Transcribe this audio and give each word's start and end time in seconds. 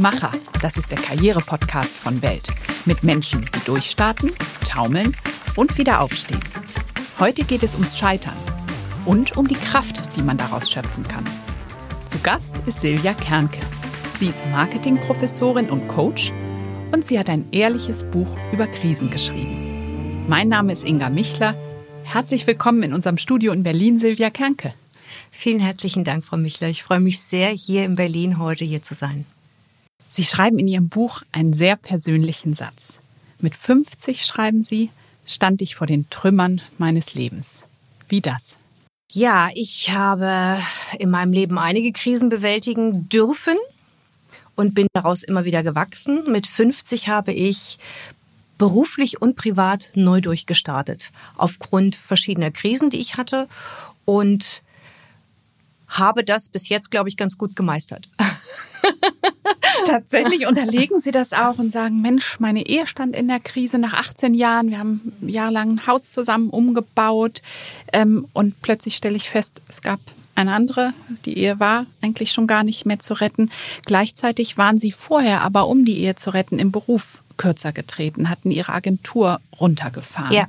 Macher, 0.00 0.32
das 0.62 0.78
ist 0.78 0.90
der 0.90 0.98
Karriere-Podcast 0.98 1.94
von 1.94 2.22
Welt. 2.22 2.48
Mit 2.86 3.02
Menschen, 3.02 3.44
die 3.54 3.64
durchstarten, 3.66 4.32
taumeln 4.66 5.14
und 5.56 5.76
wieder 5.76 6.00
aufstehen. 6.00 6.40
Heute 7.18 7.44
geht 7.44 7.62
es 7.62 7.74
ums 7.74 7.98
Scheitern 7.98 8.36
und 9.04 9.36
um 9.36 9.46
die 9.46 9.56
Kraft, 9.56 10.00
die 10.16 10.22
man 10.22 10.38
daraus 10.38 10.70
schöpfen 10.70 11.04
kann. 11.04 11.24
Zu 12.06 12.18
Gast 12.20 12.56
ist 12.66 12.80
Silvia 12.80 13.12
Kernke. 13.12 13.60
Sie 14.18 14.28
ist 14.28 14.42
Marketingprofessorin 14.50 15.68
und 15.68 15.86
Coach 15.88 16.32
und 16.92 17.06
sie 17.06 17.18
hat 17.18 17.28
ein 17.28 17.52
ehrliches 17.52 18.04
Buch 18.04 18.28
über 18.52 18.66
Krisen 18.66 19.10
geschrieben. 19.10 20.24
Mein 20.28 20.48
Name 20.48 20.72
ist 20.72 20.84
Inga 20.84 21.10
Michler. 21.10 21.54
Herzlich 22.04 22.46
willkommen 22.46 22.82
in 22.82 22.94
unserem 22.94 23.18
Studio 23.18 23.52
in 23.52 23.62
Berlin, 23.62 23.98
Silvia 23.98 24.30
Kernke. 24.30 24.72
Vielen 25.30 25.60
herzlichen 25.60 26.04
Dank, 26.04 26.24
Frau 26.24 26.38
Michler. 26.38 26.68
Ich 26.68 26.82
freue 26.82 27.00
mich 27.00 27.20
sehr, 27.20 27.50
hier 27.50 27.84
in 27.84 27.96
Berlin 27.96 28.38
heute 28.38 28.64
hier 28.64 28.82
zu 28.82 28.94
sein. 28.94 29.26
Sie 30.20 30.26
schreiben 30.26 30.58
in 30.58 30.68
Ihrem 30.68 30.90
Buch 30.90 31.22
einen 31.32 31.54
sehr 31.54 31.76
persönlichen 31.76 32.52
Satz. 32.52 32.98
Mit 33.38 33.56
50 33.56 34.26
schreiben 34.26 34.62
Sie, 34.62 34.90
stand 35.24 35.62
ich 35.62 35.76
vor 35.76 35.86
den 35.86 36.10
Trümmern 36.10 36.60
meines 36.76 37.14
Lebens. 37.14 37.62
Wie 38.06 38.20
das? 38.20 38.58
Ja, 39.10 39.48
ich 39.54 39.92
habe 39.92 40.58
in 40.98 41.08
meinem 41.08 41.32
Leben 41.32 41.58
einige 41.58 41.90
Krisen 41.92 42.28
bewältigen 42.28 43.08
dürfen 43.08 43.56
und 44.56 44.74
bin 44.74 44.88
daraus 44.92 45.22
immer 45.22 45.46
wieder 45.46 45.62
gewachsen. 45.62 46.30
Mit 46.30 46.46
50 46.46 47.08
habe 47.08 47.32
ich 47.32 47.78
beruflich 48.58 49.22
und 49.22 49.36
privat 49.36 49.90
neu 49.94 50.20
durchgestartet, 50.20 51.12
aufgrund 51.38 51.96
verschiedener 51.96 52.50
Krisen, 52.50 52.90
die 52.90 53.00
ich 53.00 53.16
hatte 53.16 53.48
und 54.04 54.60
habe 55.88 56.24
das 56.24 56.50
bis 56.50 56.68
jetzt, 56.68 56.90
glaube 56.90 57.08
ich, 57.08 57.16
ganz 57.16 57.38
gut 57.38 57.56
gemeistert. 57.56 58.10
Tatsächlich 59.90 60.46
unterlegen 60.46 61.00
Sie 61.00 61.10
das 61.10 61.32
auch 61.32 61.58
und 61.58 61.70
sagen, 61.70 62.00
Mensch, 62.00 62.38
meine 62.38 62.66
Ehe 62.66 62.86
stand 62.86 63.16
in 63.16 63.28
der 63.28 63.40
Krise 63.40 63.78
nach 63.78 63.94
18 63.94 64.34
Jahren. 64.34 64.70
Wir 64.70 64.78
haben 64.78 65.12
jahrelang 65.20 65.70
ein 65.70 65.86
Haus 65.86 66.10
zusammen 66.12 66.50
umgebaut 66.50 67.42
ähm, 67.92 68.26
und 68.32 68.60
plötzlich 68.62 68.96
stelle 68.96 69.16
ich 69.16 69.28
fest, 69.30 69.60
es 69.68 69.82
gab 69.82 70.00
eine 70.34 70.54
andere. 70.54 70.94
Die 71.24 71.36
Ehe 71.38 71.60
war 71.60 71.86
eigentlich 72.00 72.32
schon 72.32 72.46
gar 72.46 72.64
nicht 72.64 72.86
mehr 72.86 72.98
zu 72.98 73.14
retten. 73.14 73.50
Gleichzeitig 73.84 74.56
waren 74.56 74.78
Sie 74.78 74.92
vorher 74.92 75.42
aber, 75.42 75.66
um 75.66 75.84
die 75.84 75.98
Ehe 75.98 76.14
zu 76.14 76.30
retten, 76.30 76.58
im 76.58 76.72
Beruf 76.72 77.22
kürzer 77.36 77.72
getreten, 77.72 78.30
hatten 78.30 78.50
Ihre 78.50 78.72
Agentur 78.72 79.40
runtergefahren. 79.58 80.32
Ja. 80.32 80.46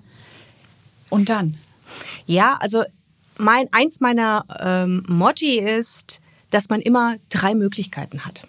Und 1.10 1.30
dann? 1.30 1.58
Ja, 2.26 2.58
also 2.62 2.84
mein, 3.38 3.68
eins 3.72 4.00
meiner 4.00 4.46
ähm, 4.60 5.04
Motti 5.08 5.60
ist, 5.60 6.22
dass 6.52 6.70
man 6.70 6.82
immer 6.82 7.16
drei 7.30 7.56
Möglichkeiten 7.56 8.26
hat. 8.26 8.42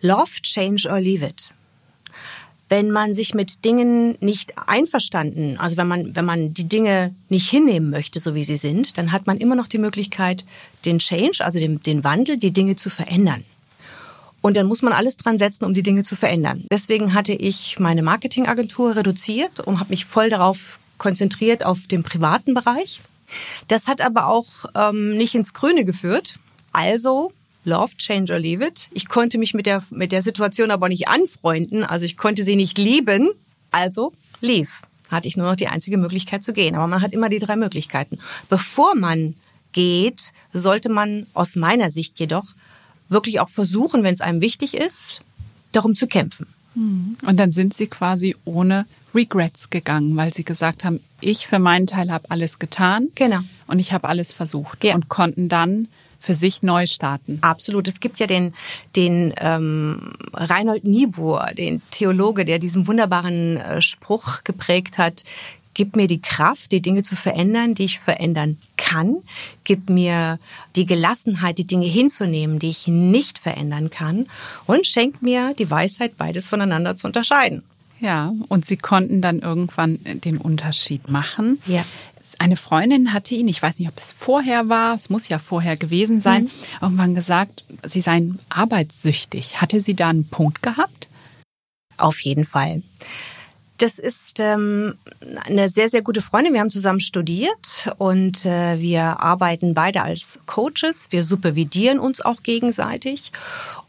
Love, 0.00 0.42
change 0.42 0.88
or 0.88 1.00
leave 1.00 1.24
it. 1.24 1.52
Wenn 2.68 2.90
man 2.90 3.14
sich 3.14 3.34
mit 3.34 3.64
Dingen 3.64 4.16
nicht 4.20 4.52
einverstanden, 4.68 5.58
also 5.58 5.76
wenn 5.78 5.88
man, 5.88 6.14
wenn 6.14 6.24
man 6.26 6.52
die 6.52 6.68
Dinge 6.68 7.14
nicht 7.30 7.48
hinnehmen 7.48 7.88
möchte, 7.90 8.20
so 8.20 8.34
wie 8.34 8.44
sie 8.44 8.58
sind, 8.58 8.98
dann 8.98 9.10
hat 9.10 9.26
man 9.26 9.38
immer 9.38 9.56
noch 9.56 9.68
die 9.68 9.78
Möglichkeit, 9.78 10.44
den 10.84 10.98
Change, 10.98 11.38
also 11.42 11.58
den, 11.58 11.80
den 11.80 12.04
Wandel, 12.04 12.36
die 12.36 12.50
Dinge 12.50 12.76
zu 12.76 12.90
verändern. 12.90 13.44
Und 14.40 14.56
dann 14.56 14.66
muss 14.66 14.82
man 14.82 14.92
alles 14.92 15.16
dran 15.16 15.38
setzen, 15.38 15.64
um 15.64 15.74
die 15.74 15.82
Dinge 15.82 16.04
zu 16.04 16.14
verändern. 16.14 16.64
Deswegen 16.70 17.14
hatte 17.14 17.32
ich 17.32 17.78
meine 17.78 18.02
Marketingagentur 18.02 18.96
reduziert 18.96 19.60
und 19.60 19.80
habe 19.80 19.90
mich 19.90 20.04
voll 20.04 20.30
darauf 20.30 20.78
konzentriert 20.98 21.64
auf 21.64 21.86
den 21.86 22.02
privaten 22.02 22.54
Bereich. 22.54 23.00
Das 23.66 23.88
hat 23.88 24.00
aber 24.00 24.26
auch 24.26 24.46
ähm, 24.74 25.16
nicht 25.16 25.34
ins 25.34 25.54
Grüne 25.54 25.84
geführt. 25.84 26.38
Also 26.72 27.32
Love, 27.68 27.96
Change 27.96 28.32
or 28.32 28.38
Leave 28.38 28.66
It. 28.66 28.88
Ich 28.92 29.08
konnte 29.08 29.38
mich 29.38 29.54
mit 29.54 29.66
der, 29.66 29.82
mit 29.90 30.10
der 30.10 30.22
Situation 30.22 30.70
aber 30.70 30.88
nicht 30.88 31.08
anfreunden, 31.08 31.84
also 31.84 32.04
ich 32.04 32.16
konnte 32.16 32.44
sie 32.44 32.56
nicht 32.56 32.78
lieben. 32.78 33.30
Also 33.70 34.12
leave. 34.40 34.70
Hatte 35.10 35.28
ich 35.28 35.36
nur 35.36 35.46
noch 35.48 35.56
die 35.56 35.68
einzige 35.68 35.98
Möglichkeit 35.98 36.42
zu 36.42 36.52
gehen. 36.52 36.74
Aber 36.74 36.86
man 36.86 37.02
hat 37.02 37.12
immer 37.12 37.28
die 37.28 37.38
drei 37.38 37.56
Möglichkeiten. 37.56 38.18
Bevor 38.48 38.94
man 38.94 39.34
geht, 39.72 40.32
sollte 40.52 40.88
man 40.88 41.26
aus 41.34 41.56
meiner 41.56 41.90
Sicht 41.90 42.18
jedoch 42.18 42.44
wirklich 43.08 43.40
auch 43.40 43.48
versuchen, 43.48 44.02
wenn 44.02 44.14
es 44.14 44.20
einem 44.20 44.40
wichtig 44.40 44.74
ist, 44.74 45.20
darum 45.72 45.94
zu 45.94 46.06
kämpfen. 46.06 46.46
Hm. 46.74 47.16
Und 47.26 47.36
dann 47.38 47.52
sind 47.52 47.74
Sie 47.74 47.86
quasi 47.86 48.36
ohne 48.44 48.86
Regrets 49.14 49.70
gegangen, 49.70 50.16
weil 50.16 50.32
Sie 50.34 50.44
gesagt 50.44 50.84
haben, 50.84 51.00
ich 51.20 51.46
für 51.46 51.58
meinen 51.58 51.86
Teil 51.86 52.10
habe 52.10 52.30
alles 52.30 52.58
getan. 52.58 53.08
Genau. 53.14 53.40
Und 53.66 53.78
ich 53.78 53.92
habe 53.92 54.08
alles 54.08 54.32
versucht. 54.32 54.84
Ja. 54.84 54.94
Und 54.94 55.08
konnten 55.08 55.48
dann 55.48 55.88
für 56.20 56.34
sich 56.34 56.62
neu 56.62 56.86
starten. 56.86 57.38
Absolut. 57.42 57.88
Es 57.88 58.00
gibt 58.00 58.18
ja 58.18 58.26
den, 58.26 58.54
den 58.96 59.32
ähm, 59.40 60.12
Reinhold 60.32 60.84
Niebuhr, 60.84 61.46
den 61.56 61.80
Theologe, 61.90 62.44
der 62.44 62.58
diesen 62.58 62.86
wunderbaren 62.86 63.56
äh, 63.56 63.82
Spruch 63.82 64.44
geprägt 64.44 64.98
hat, 64.98 65.24
Gib 65.78 65.94
mir 65.94 66.08
die 66.08 66.20
Kraft, 66.20 66.72
die 66.72 66.82
Dinge 66.82 67.04
zu 67.04 67.14
verändern, 67.14 67.76
die 67.76 67.84
ich 67.84 68.00
verändern 68.00 68.58
kann. 68.76 69.18
Gib 69.62 69.88
mir 69.88 70.40
die 70.74 70.86
Gelassenheit, 70.86 71.56
die 71.56 71.68
Dinge 71.68 71.86
hinzunehmen, 71.86 72.58
die 72.58 72.70
ich 72.70 72.88
nicht 72.88 73.38
verändern 73.38 73.88
kann. 73.88 74.26
Und 74.66 74.88
schenk 74.88 75.22
mir 75.22 75.54
die 75.56 75.70
Weisheit, 75.70 76.16
beides 76.18 76.48
voneinander 76.48 76.96
zu 76.96 77.06
unterscheiden. 77.06 77.62
Ja, 78.00 78.32
und 78.48 78.66
Sie 78.66 78.76
konnten 78.76 79.22
dann 79.22 79.38
irgendwann 79.38 80.00
den 80.02 80.38
Unterschied 80.38 81.08
machen. 81.10 81.60
Ja. 81.66 81.84
Eine 82.38 82.56
Freundin 82.56 83.12
hatte 83.12 83.34
ihn, 83.34 83.48
ich 83.48 83.60
weiß 83.60 83.80
nicht, 83.80 83.88
ob 83.88 83.98
es 83.98 84.12
vorher 84.12 84.68
war, 84.68 84.94
es 84.94 85.10
muss 85.10 85.28
ja 85.28 85.38
vorher 85.38 85.76
gewesen 85.76 86.20
sein, 86.20 86.44
mhm. 86.44 86.50
irgendwann 86.80 87.14
gesagt, 87.16 87.64
sie 87.84 88.00
seien 88.00 88.38
arbeitssüchtig. 88.48 89.60
Hatte 89.60 89.80
sie 89.80 89.94
da 89.94 90.08
einen 90.08 90.28
Punkt 90.28 90.62
gehabt? 90.62 91.08
Auf 91.96 92.20
jeden 92.20 92.44
Fall. 92.44 92.82
Das 93.78 93.98
ist 93.98 94.40
ähm, 94.40 94.94
eine 95.44 95.68
sehr, 95.68 95.88
sehr 95.88 96.02
gute 96.02 96.22
Freundin. 96.22 96.52
Wir 96.52 96.60
haben 96.60 96.70
zusammen 96.70 97.00
studiert 97.00 97.92
und 97.98 98.44
äh, 98.44 98.80
wir 98.80 99.20
arbeiten 99.20 99.74
beide 99.74 100.02
als 100.02 100.40
Coaches. 100.46 101.08
Wir 101.10 101.22
supervidieren 101.22 102.00
uns 102.00 102.20
auch 102.20 102.42
gegenseitig. 102.42 103.32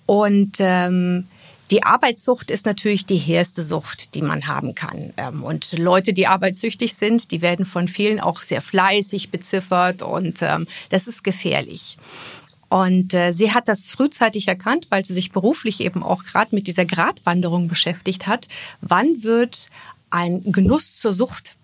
Und 0.05 0.57
ähm, 0.59 1.27
die 1.71 1.83
Arbeitssucht 1.83 2.51
ist 2.51 2.65
natürlich 2.65 3.05
die 3.05 3.17
härste 3.17 3.63
Sucht, 3.63 4.15
die 4.15 4.21
man 4.21 4.47
haben 4.47 4.75
kann. 4.75 5.13
Ähm, 5.17 5.43
und 5.43 5.73
Leute, 5.73 6.13
die 6.13 6.27
arbeitssüchtig 6.27 6.95
sind, 6.95 7.31
die 7.31 7.41
werden 7.41 7.65
von 7.65 7.87
vielen 7.87 8.19
auch 8.19 8.41
sehr 8.41 8.61
fleißig 8.61 9.29
beziffert 9.29 10.01
und 10.01 10.41
ähm, 10.41 10.67
das 10.89 11.07
ist 11.07 11.23
gefährlich. 11.23 11.97
Und 12.69 13.13
äh, 13.13 13.31
sie 13.31 13.51
hat 13.51 13.67
das 13.67 13.89
frühzeitig 13.89 14.47
erkannt, 14.47 14.87
weil 14.89 15.03
sie 15.03 15.13
sich 15.13 15.31
beruflich 15.31 15.81
eben 15.81 16.03
auch 16.03 16.23
gerade 16.23 16.55
mit 16.55 16.67
dieser 16.67 16.85
Gratwanderung 16.85 17.67
beschäftigt 17.67 18.27
hat. 18.27 18.47
Wann 18.81 19.23
wird 19.23 19.69
ein 20.11 20.51
Genuss 20.51 20.95
zur 20.95 21.13
Sucht? 21.13 21.55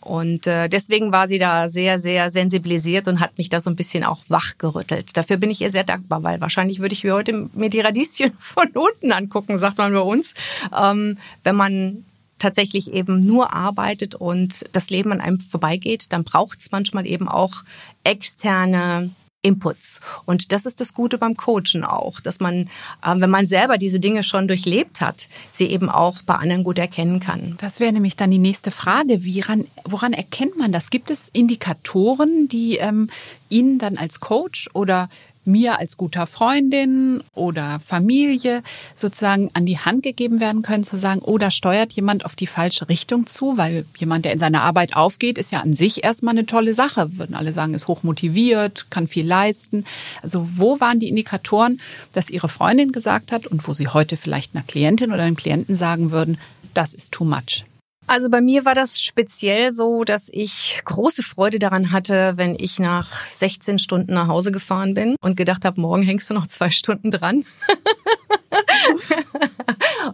Und 0.00 0.46
äh, 0.46 0.68
deswegen 0.68 1.12
war 1.12 1.28
sie 1.28 1.38
da 1.38 1.68
sehr, 1.68 1.98
sehr 1.98 2.30
sensibilisiert 2.30 3.06
und 3.06 3.20
hat 3.20 3.36
mich 3.36 3.50
da 3.50 3.60
so 3.60 3.68
ein 3.68 3.76
bisschen 3.76 4.02
auch 4.02 4.20
wachgerüttelt. 4.28 5.16
Dafür 5.16 5.36
bin 5.36 5.50
ich 5.50 5.60
ihr 5.60 5.70
sehr 5.70 5.84
dankbar, 5.84 6.22
weil 6.22 6.40
wahrscheinlich 6.40 6.80
würde 6.80 6.94
ich 6.94 7.04
mir 7.04 7.14
heute 7.14 7.48
mir 7.52 7.68
die 7.68 7.80
Radieschen 7.80 8.32
von 8.38 8.68
unten 8.68 9.12
angucken, 9.12 9.58
sagt 9.58 9.78
man 9.78 9.92
bei 9.92 10.00
uns. 10.00 10.34
Ähm, 10.76 11.18
wenn 11.44 11.56
man 11.56 12.04
tatsächlich 12.38 12.92
eben 12.92 13.26
nur 13.26 13.52
arbeitet 13.52 14.14
und 14.14 14.64
das 14.72 14.88
Leben 14.88 15.12
an 15.12 15.20
einem 15.20 15.38
vorbeigeht, 15.38 16.06
dann 16.10 16.24
braucht 16.24 16.60
es 16.60 16.72
manchmal 16.72 17.06
eben 17.06 17.28
auch 17.28 17.62
externe 18.02 19.10
Inputs. 19.42 20.00
Und 20.26 20.52
das 20.52 20.66
ist 20.66 20.80
das 20.80 20.92
Gute 20.92 21.16
beim 21.18 21.36
Coachen 21.36 21.84
auch, 21.84 22.20
dass 22.20 22.40
man, 22.40 22.68
äh, 23.04 23.14
wenn 23.14 23.30
man 23.30 23.46
selber 23.46 23.78
diese 23.78 24.00
Dinge 24.00 24.22
schon 24.22 24.48
durchlebt 24.48 25.00
hat, 25.00 25.28
sie 25.50 25.66
eben 25.66 25.88
auch 25.88 26.22
bei 26.22 26.34
anderen 26.34 26.64
gut 26.64 26.78
erkennen 26.78 27.20
kann. 27.20 27.56
Das 27.60 27.80
wäre 27.80 27.92
nämlich 27.92 28.16
dann 28.16 28.30
die 28.30 28.38
nächste 28.38 28.70
Frage. 28.70 29.24
Woran, 29.24 29.66
woran 29.84 30.12
erkennt 30.12 30.58
man 30.58 30.72
das? 30.72 30.90
Gibt 30.90 31.10
es 31.10 31.28
Indikatoren, 31.32 32.48
die 32.48 32.76
ähm, 32.76 33.08
Ihnen 33.48 33.78
dann 33.78 33.96
als 33.96 34.20
Coach 34.20 34.68
oder 34.74 35.08
mir 35.44 35.78
als 35.78 35.96
guter 35.96 36.26
Freundin 36.26 37.22
oder 37.34 37.80
Familie 37.80 38.62
sozusagen 38.94 39.50
an 39.54 39.66
die 39.66 39.78
Hand 39.78 40.02
gegeben 40.02 40.40
werden 40.40 40.62
können, 40.62 40.84
zu 40.84 40.98
sagen, 40.98 41.20
oh, 41.24 41.38
da 41.38 41.50
steuert 41.50 41.92
jemand 41.92 42.24
auf 42.24 42.36
die 42.36 42.46
falsche 42.46 42.88
Richtung 42.88 43.26
zu, 43.26 43.56
weil 43.56 43.84
jemand, 43.96 44.24
der 44.24 44.32
in 44.32 44.38
seiner 44.38 44.62
Arbeit 44.62 44.94
aufgeht, 44.96 45.38
ist 45.38 45.52
ja 45.52 45.60
an 45.60 45.74
sich 45.74 46.04
erstmal 46.04 46.32
eine 46.32 46.46
tolle 46.46 46.74
Sache. 46.74 47.16
Würden 47.18 47.34
alle 47.34 47.52
sagen, 47.52 47.74
ist 47.74 47.88
hochmotiviert, 47.88 48.90
kann 48.90 49.08
viel 49.08 49.26
leisten. 49.26 49.84
Also 50.22 50.46
wo 50.56 50.80
waren 50.80 51.00
die 51.00 51.08
Indikatoren, 51.08 51.80
dass 52.12 52.30
Ihre 52.30 52.48
Freundin 52.48 52.92
gesagt 52.92 53.32
hat 53.32 53.46
und 53.46 53.66
wo 53.66 53.72
Sie 53.72 53.88
heute 53.88 54.16
vielleicht 54.16 54.54
einer 54.54 54.64
Klientin 54.64 55.12
oder 55.12 55.22
einem 55.22 55.36
Klienten 55.36 55.74
sagen 55.74 56.10
würden, 56.10 56.38
das 56.74 56.94
ist 56.94 57.12
too 57.12 57.24
much? 57.24 57.64
Also 58.10 58.28
bei 58.28 58.40
mir 58.40 58.64
war 58.64 58.74
das 58.74 59.00
speziell 59.00 59.70
so, 59.70 60.02
dass 60.02 60.28
ich 60.32 60.82
große 60.84 61.22
Freude 61.22 61.60
daran 61.60 61.92
hatte, 61.92 62.32
wenn 62.34 62.56
ich 62.58 62.80
nach 62.80 63.24
16 63.28 63.78
Stunden 63.78 64.14
nach 64.14 64.26
Hause 64.26 64.50
gefahren 64.50 64.94
bin 64.94 65.14
und 65.20 65.36
gedacht 65.36 65.64
habe, 65.64 65.80
morgen 65.80 66.02
hängst 66.02 66.28
du 66.28 66.34
noch 66.34 66.48
zwei 66.48 66.70
Stunden 66.70 67.12
dran. 67.12 67.44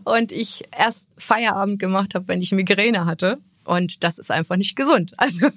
und 0.04 0.32
ich 0.32 0.64
erst 0.76 1.08
Feierabend 1.16 1.78
gemacht 1.78 2.14
habe, 2.14 2.28
wenn 2.28 2.42
ich 2.42 2.52
Migräne 2.52 3.06
hatte. 3.06 3.38
Und 3.64 4.04
das 4.04 4.18
ist 4.18 4.30
einfach 4.30 4.56
nicht 4.56 4.76
gesund. 4.76 5.14
Also 5.26 5.48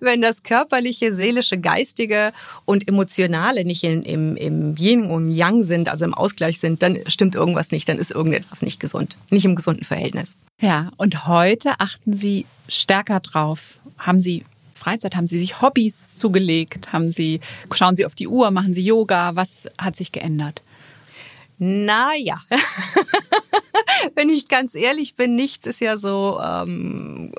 wenn 0.00 0.20
das 0.20 0.42
körperliche, 0.42 1.12
seelische, 1.12 1.56
geistige 1.58 2.32
und 2.66 2.86
emotionale 2.86 3.64
nicht 3.64 3.82
in, 3.82 4.02
im, 4.02 4.36
im 4.36 4.76
Yin 4.76 5.06
und 5.06 5.30
Yang 5.30 5.64
sind, 5.64 5.88
also 5.88 6.04
im 6.04 6.12
Ausgleich 6.12 6.60
sind, 6.60 6.82
dann 6.82 6.98
stimmt 7.06 7.34
irgendwas 7.34 7.70
nicht, 7.70 7.88
dann 7.88 7.96
ist 7.96 8.10
irgendetwas 8.10 8.60
nicht 8.60 8.78
gesund, 8.78 9.16
nicht 9.30 9.46
im 9.46 9.56
gesunden 9.56 9.84
Verhältnis. 9.84 10.36
Ja, 10.60 10.90
und 10.98 11.26
heute 11.26 11.80
achten 11.80 12.12
Sie 12.12 12.44
stärker 12.68 13.20
drauf. 13.20 13.80
Haben 13.96 14.20
Sie 14.20 14.44
Freizeit? 14.74 15.16
Haben 15.16 15.26
Sie 15.26 15.38
sich 15.38 15.60
Hobbys 15.62 16.16
zugelegt? 16.16 16.92
Haben 16.92 17.10
Sie, 17.12 17.40
schauen 17.72 17.96
Sie 17.96 18.04
auf 18.04 18.14
die 18.14 18.28
Uhr? 18.28 18.50
Machen 18.50 18.74
Sie 18.74 18.82
Yoga? 18.82 19.36
Was 19.36 19.68
hat 19.78 19.96
sich 19.96 20.12
geändert? 20.12 20.62
Naja. 21.60 22.40
Wenn 24.14 24.30
ich 24.30 24.48
ganz 24.48 24.74
ehrlich 24.74 25.14
bin, 25.14 25.36
nichts 25.36 25.66
ist 25.66 25.80
ja 25.80 25.98
so, 25.98 26.40
ähm, 26.42 27.32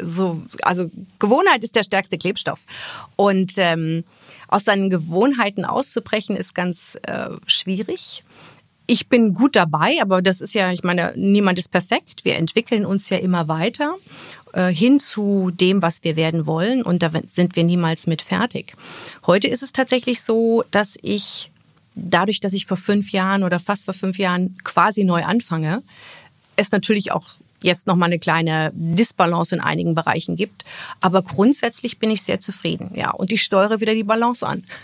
so, 0.00 0.42
also 0.62 0.90
Gewohnheit 1.18 1.64
ist 1.64 1.74
der 1.74 1.82
stärkste 1.82 2.16
Klebstoff. 2.16 2.60
Und 3.16 3.54
ähm, 3.56 4.04
aus 4.46 4.64
seinen 4.64 4.90
Gewohnheiten 4.90 5.64
auszubrechen 5.64 6.36
ist 6.36 6.54
ganz 6.54 6.96
äh, 7.02 7.30
schwierig. 7.46 8.22
Ich 8.86 9.08
bin 9.08 9.34
gut 9.34 9.56
dabei, 9.56 9.96
aber 10.00 10.22
das 10.22 10.40
ist 10.40 10.54
ja, 10.54 10.70
ich 10.70 10.84
meine, 10.84 11.12
niemand 11.16 11.58
ist 11.58 11.72
perfekt. 11.72 12.24
Wir 12.24 12.36
entwickeln 12.36 12.86
uns 12.86 13.10
ja 13.10 13.16
immer 13.16 13.48
weiter 13.48 13.96
äh, 14.52 14.68
hin 14.68 15.00
zu 15.00 15.50
dem, 15.52 15.82
was 15.82 16.04
wir 16.04 16.14
werden 16.14 16.46
wollen 16.46 16.82
und 16.82 17.02
da 17.02 17.10
sind 17.32 17.56
wir 17.56 17.64
niemals 17.64 18.06
mit 18.06 18.22
fertig. 18.22 18.76
Heute 19.26 19.48
ist 19.48 19.64
es 19.64 19.72
tatsächlich 19.72 20.22
so, 20.22 20.62
dass 20.70 20.96
ich 21.02 21.50
dadurch, 21.94 22.40
dass 22.40 22.52
ich 22.52 22.66
vor 22.66 22.76
fünf 22.76 23.10
Jahren 23.12 23.42
oder 23.42 23.60
fast 23.60 23.84
vor 23.84 23.94
fünf 23.94 24.18
Jahren 24.18 24.56
quasi 24.64 25.04
neu 25.04 25.24
anfange, 25.24 25.82
es 26.56 26.70
natürlich 26.72 27.12
auch 27.12 27.34
jetzt 27.64 27.86
noch 27.86 27.96
mal 27.96 28.06
eine 28.06 28.18
kleine 28.18 28.70
Disbalance 28.74 29.54
in 29.54 29.60
einigen 29.60 29.94
Bereichen 29.94 30.36
gibt. 30.36 30.64
Aber 31.00 31.22
grundsätzlich 31.22 31.98
bin 31.98 32.10
ich 32.10 32.22
sehr 32.22 32.38
zufrieden. 32.38 32.92
Ja, 32.94 33.10
und 33.10 33.32
ich 33.32 33.42
steuere 33.42 33.80
wieder 33.80 33.94
die 33.94 34.04
Balance 34.04 34.46
an. 34.46 34.64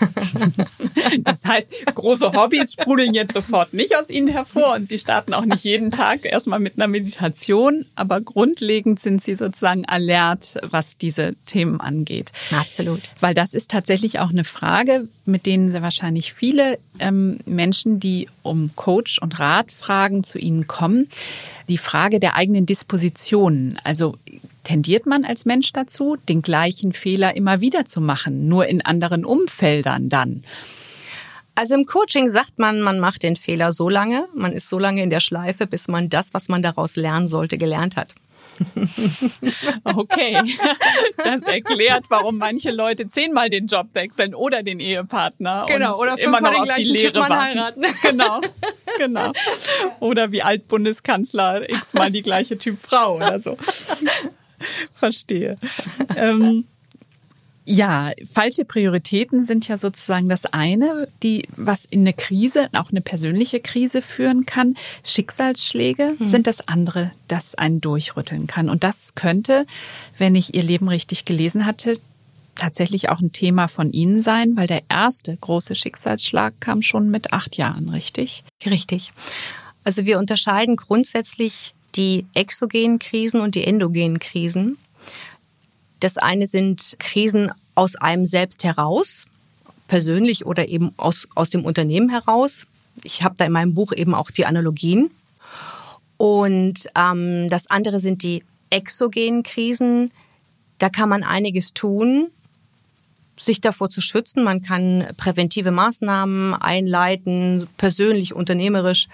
Das 1.23 1.45
heißt, 1.45 1.87
große 1.95 2.33
Hobbys 2.33 2.73
sprudeln 2.75 3.15
jetzt 3.15 3.35
sofort 3.35 3.75
nicht 3.75 3.97
aus 3.97 4.11
Ihnen 4.11 4.29
hervor 4.29 4.75
und 4.75 4.87
Sie 4.87 4.97
starten 4.97 5.35
auch 5.35 5.45
nicht 5.45 5.65
jeden 5.65 5.91
Tag 5.91 6.25
erstmal 6.25 6.61
mit 6.61 6.77
einer 6.77 6.87
Meditation, 6.87 7.85
aber 7.97 8.21
grundlegend 8.21 9.01
sind 9.01 9.21
Sie 9.21 9.35
sozusagen 9.35 9.85
alert, 9.87 10.59
was 10.71 10.99
diese 10.99 11.35
Themen 11.47 11.81
angeht. 11.81 12.33
Absolut. 12.53 13.01
Weil 13.19 13.35
das 13.35 13.55
ist 13.55 13.71
tatsächlich 13.71 14.21
auch 14.21 14.31
eine 14.31 14.45
Frage, 14.45 15.09
mit 15.25 15.47
denen 15.47 15.73
sehr 15.73 15.83
wahrscheinlich 15.83 16.33
viele 16.33 16.79
ähm, 17.01 17.39
Menschen, 17.47 18.01
die 18.01 18.29
um 18.43 18.71
Coach 18.77 19.19
und 19.19 19.39
Rat 19.39 19.73
fragen, 19.73 20.25
zu 20.25 20.39
Ihnen 20.39 20.67
kommen 20.67 21.09
die 21.71 21.79
Frage 21.79 22.21
der 22.21 22.35
eigenen 22.35 22.67
Dispositionen. 22.67 23.79
Also 23.85 24.17
tendiert 24.65 25.07
man 25.07 25.25
als 25.25 25.47
Mensch 25.47 25.73
dazu, 25.73 26.17
den 26.29 26.43
gleichen 26.43 26.93
Fehler 26.93 27.37
immer 27.37 27.61
wieder 27.61 27.87
zu 27.87 28.01
machen, 28.01 28.49
nur 28.49 28.67
in 28.67 28.85
anderen 28.85 29.25
Umfeldern 29.25 30.11
dann? 30.11 30.43
Also 31.55 31.75
im 31.75 31.87
Coaching 31.87 32.29
sagt 32.29 32.59
man, 32.59 32.81
man 32.81 33.01
macht 33.01 33.23
den 33.23 33.37
Fehler 33.37 33.73
so 33.73 33.89
lange, 33.89 34.27
man 34.35 34.53
ist 34.53 34.69
so 34.69 34.79
lange 34.79 35.03
in 35.03 35.11
der 35.11 35.21
Schleife, 35.21 35.67
bis 35.67 35.89
man 35.89 36.09
das, 36.09 36.35
was 36.35 36.49
man 36.49 36.63
daraus 36.63 36.97
lernen 36.97 37.29
sollte, 37.29 37.59
gelernt 37.59 37.97
hat. 37.97 38.15
Okay, 39.85 40.37
das 41.17 41.43
erklärt, 41.43 42.05
warum 42.09 42.39
manche 42.39 42.71
Leute 42.71 43.09
zehnmal 43.09 43.51
den 43.51 43.67
Job 43.67 43.89
wechseln 43.93 44.35
oder 44.35 44.63
den 44.63 44.81
Ehepartner 44.81 45.67
genau, 45.67 45.99
oder 45.99 46.19
immer 46.19 46.41
noch 46.41 46.61
auf 46.61 46.75
die 46.77 46.85
Lehre 46.85 47.29
heiraten. 47.29 47.85
Genau, 48.03 48.41
genau. 48.99 49.33
Oder 50.01 50.33
wie 50.33 50.43
Altbundeskanzler 50.43 51.69
x-mal 51.69 52.11
die 52.11 52.23
gleiche 52.23 52.59
Typ 52.59 52.79
Frau 52.81 53.17
oder 53.17 53.39
so. 53.39 53.57
Verstehe. 54.93 55.57
Ähm, 56.17 56.67
ja, 57.71 58.11
falsche 58.33 58.65
Prioritäten 58.65 59.45
sind 59.45 59.69
ja 59.69 59.79
sozusagen 59.79 60.29
das 60.29 60.45
eine, 60.45 61.07
die 61.23 61.47
was 61.57 61.85
in 61.85 62.01
eine 62.01 62.13
Krise, 62.13 62.69
auch 62.75 62.91
eine 62.91 63.01
persönliche 63.01 63.61
Krise 63.61 64.03
führen 64.03 64.45
kann. 64.45 64.75
Schicksalsschläge 65.05 66.17
mhm. 66.19 66.29
sind 66.29 66.47
das 66.49 66.67
andere, 66.67 67.13
das 67.29 67.55
einen 67.55 67.81
durchrütteln 67.81 68.49
kann. 68.49 68.69
Und 68.69 68.83
das 68.83 69.15
könnte, 69.15 69.67
wenn 70.19 70.35
ich 70.35 70.55
Ihr 70.55 70.65
Leben 70.65 70.89
richtig 70.89 71.25
gelesen 71.25 71.65
hatte, 71.65 71.95
tatsächlich 72.57 73.09
auch 73.09 73.21
ein 73.21 73.33
Thema 73.33 73.69
von 73.69 73.93
Ihnen 73.93 74.21
sein, 74.21 74.57
weil 74.57 74.67
der 74.67 74.83
erste 74.89 75.37
große 75.37 75.77
Schicksalsschlag 75.77 76.55
kam 76.61 76.83
schon 76.83 77.09
mit 77.09 77.33
acht 77.33 77.57
Jahren, 77.57 77.89
richtig? 77.89 78.43
Richtig. 78.67 79.13
Also 79.85 80.07
wir 80.07 80.19
unterscheiden 80.19 80.75
grundsätzlich 80.75 81.73
die 81.95 82.27
exogenen 82.35 82.99
Krisen 82.99 83.41
und 83.41 83.55
die 83.55 83.65
endogenen 83.65 84.19
Krisen. 84.19 84.77
Das 86.01 86.17
eine 86.17 86.47
sind 86.47 86.97
Krisen 86.99 87.53
aus 87.81 87.97
einem 87.97 88.27
selbst 88.27 88.63
heraus, 88.63 89.25
persönlich 89.89 90.45
oder 90.45 90.69
eben 90.69 90.93
aus, 90.99 91.27
aus 91.35 91.49
dem 91.49 91.65
Unternehmen 91.65 92.11
heraus. 92.11 92.67
Ich 93.05 93.23
habe 93.23 93.37
da 93.39 93.47
in 93.47 93.53
meinem 93.53 93.73
Buch 93.73 93.95
eben 93.97 94.15
auch 94.15 94.31
die 94.31 94.45
Analogien. 94.45 95.11
Und 96.19 96.91
ähm, 96.95 97.49
das 97.49 97.71
andere 97.71 97.99
sind 97.99 98.23
die 98.23 98.45
exogenen 98.69 99.45
Krisen. 99.45 100.11
Da 100.77 100.91
kann 100.91 101.09
man 101.09 101.23
einiges 101.23 101.73
tun, 101.73 102.27
sich 103.39 103.63
davor 103.63 103.89
zu 103.89 104.03
schützen. 104.03 104.45
Man 104.45 104.61
kann 104.61 105.07
präventive 105.17 105.71
Maßnahmen 105.71 106.53
einleiten, 106.53 107.67
persönlich, 107.79 108.35
unternehmerisch. 108.35 109.09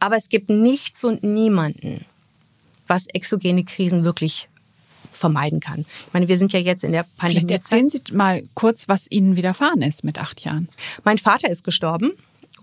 Aber 0.00 0.16
es 0.16 0.30
gibt 0.30 0.48
nichts 0.48 1.04
und 1.04 1.22
niemanden, 1.24 2.06
was 2.86 3.06
exogene 3.08 3.64
Krisen 3.64 4.06
wirklich 4.06 4.48
vermeiden 5.22 5.60
kann. 5.60 5.86
Ich 6.08 6.12
meine, 6.12 6.26
wir 6.26 6.36
sind 6.36 6.52
ja 6.52 6.58
jetzt 6.58 6.82
in 6.82 6.90
der 6.90 7.06
Pandemie. 7.16 7.46
Vielleicht 7.46 7.50
erzählen 7.52 7.88
Sie 7.88 8.02
mal 8.10 8.42
kurz, 8.54 8.88
was 8.88 9.08
Ihnen 9.08 9.36
widerfahren 9.36 9.80
ist 9.80 10.02
mit 10.02 10.18
acht 10.18 10.40
Jahren. 10.44 10.68
Mein 11.04 11.16
Vater 11.16 11.48
ist 11.48 11.62
gestorben 11.62 12.10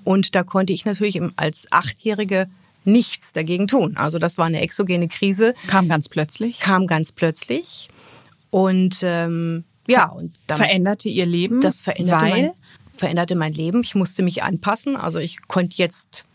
und 0.04 0.36
da 0.36 0.44
konnte 0.44 0.74
ich 0.74 0.84
natürlich 0.84 1.22
als 1.38 1.68
Achtjährige 1.72 2.48
nichts 2.84 3.32
dagegen 3.32 3.68
tun. 3.68 3.96
Also 3.96 4.20
das 4.20 4.38
war 4.38 4.46
eine 4.46 4.60
exogene 4.60 5.08
Krise. 5.08 5.54
Kam 5.68 5.88
ganz 5.88 6.10
plötzlich. 6.10 6.60
Kam 6.60 6.86
ganz 6.86 7.14
plötzlich. 7.14 7.88
Und 8.50 9.00
ähm, 9.04 9.64
ja, 9.88 10.08
und 10.08 10.34
dann 10.48 10.58
veränderte 10.58 11.08
ihr 11.08 11.26
Leben. 11.26 11.62
Das 11.62 11.82
veränderte 11.82 12.26
weil 12.26 12.42
mein, 12.42 12.52
veränderte 12.94 13.36
mein 13.36 13.54
Leben. 13.54 13.84
Ich 13.84 13.96
musste 13.96 14.22
mich 14.22 14.44
anpassen. 14.44 14.98
Also 14.98 15.20
ich 15.20 15.48
konnte 15.48 15.78
jetzt 15.78 16.26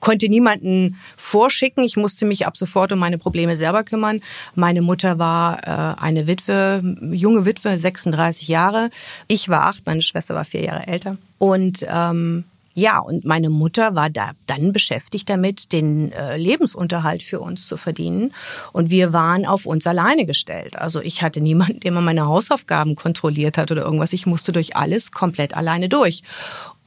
konnte 0.00 0.28
niemanden 0.28 0.98
vorschicken. 1.16 1.84
Ich 1.84 1.96
musste 1.96 2.24
mich 2.26 2.46
ab 2.46 2.56
sofort 2.56 2.92
um 2.92 2.98
meine 2.98 3.18
Probleme 3.18 3.56
selber 3.56 3.84
kümmern. 3.84 4.20
Meine 4.54 4.82
Mutter 4.82 5.18
war 5.18 5.58
äh, 5.66 6.00
eine 6.00 6.26
Witwe, 6.26 6.82
junge 7.12 7.46
Witwe, 7.46 7.78
36 7.78 8.48
Jahre. 8.48 8.90
Ich 9.28 9.48
war 9.48 9.66
acht, 9.66 9.86
meine 9.86 10.02
Schwester 10.02 10.34
war 10.34 10.44
vier 10.44 10.64
Jahre 10.64 10.86
älter. 10.86 11.16
Und 11.38 11.86
ähm, 11.88 12.44
ja, 12.74 13.00
und 13.00 13.24
meine 13.24 13.50
Mutter 13.50 13.94
war 13.94 14.08
da 14.08 14.32
dann 14.46 14.72
beschäftigt 14.72 15.28
damit, 15.28 15.72
den 15.72 16.10
äh, 16.12 16.36
Lebensunterhalt 16.36 17.22
für 17.22 17.40
uns 17.40 17.66
zu 17.66 17.76
verdienen. 17.76 18.32
Und 18.72 18.90
wir 18.90 19.12
waren 19.12 19.44
auf 19.44 19.66
uns 19.66 19.86
alleine 19.86 20.24
gestellt. 20.24 20.76
Also 20.76 21.00
ich 21.00 21.22
hatte 21.22 21.40
niemanden, 21.40 21.80
der 21.80 21.92
mal 21.92 22.00
meine 22.00 22.26
Hausaufgaben 22.26 22.96
kontrolliert 22.96 23.58
hat 23.58 23.70
oder 23.70 23.82
irgendwas. 23.82 24.14
Ich 24.14 24.26
musste 24.26 24.52
durch 24.52 24.74
alles 24.74 25.12
komplett 25.12 25.54
alleine 25.54 25.88
durch. 25.88 26.22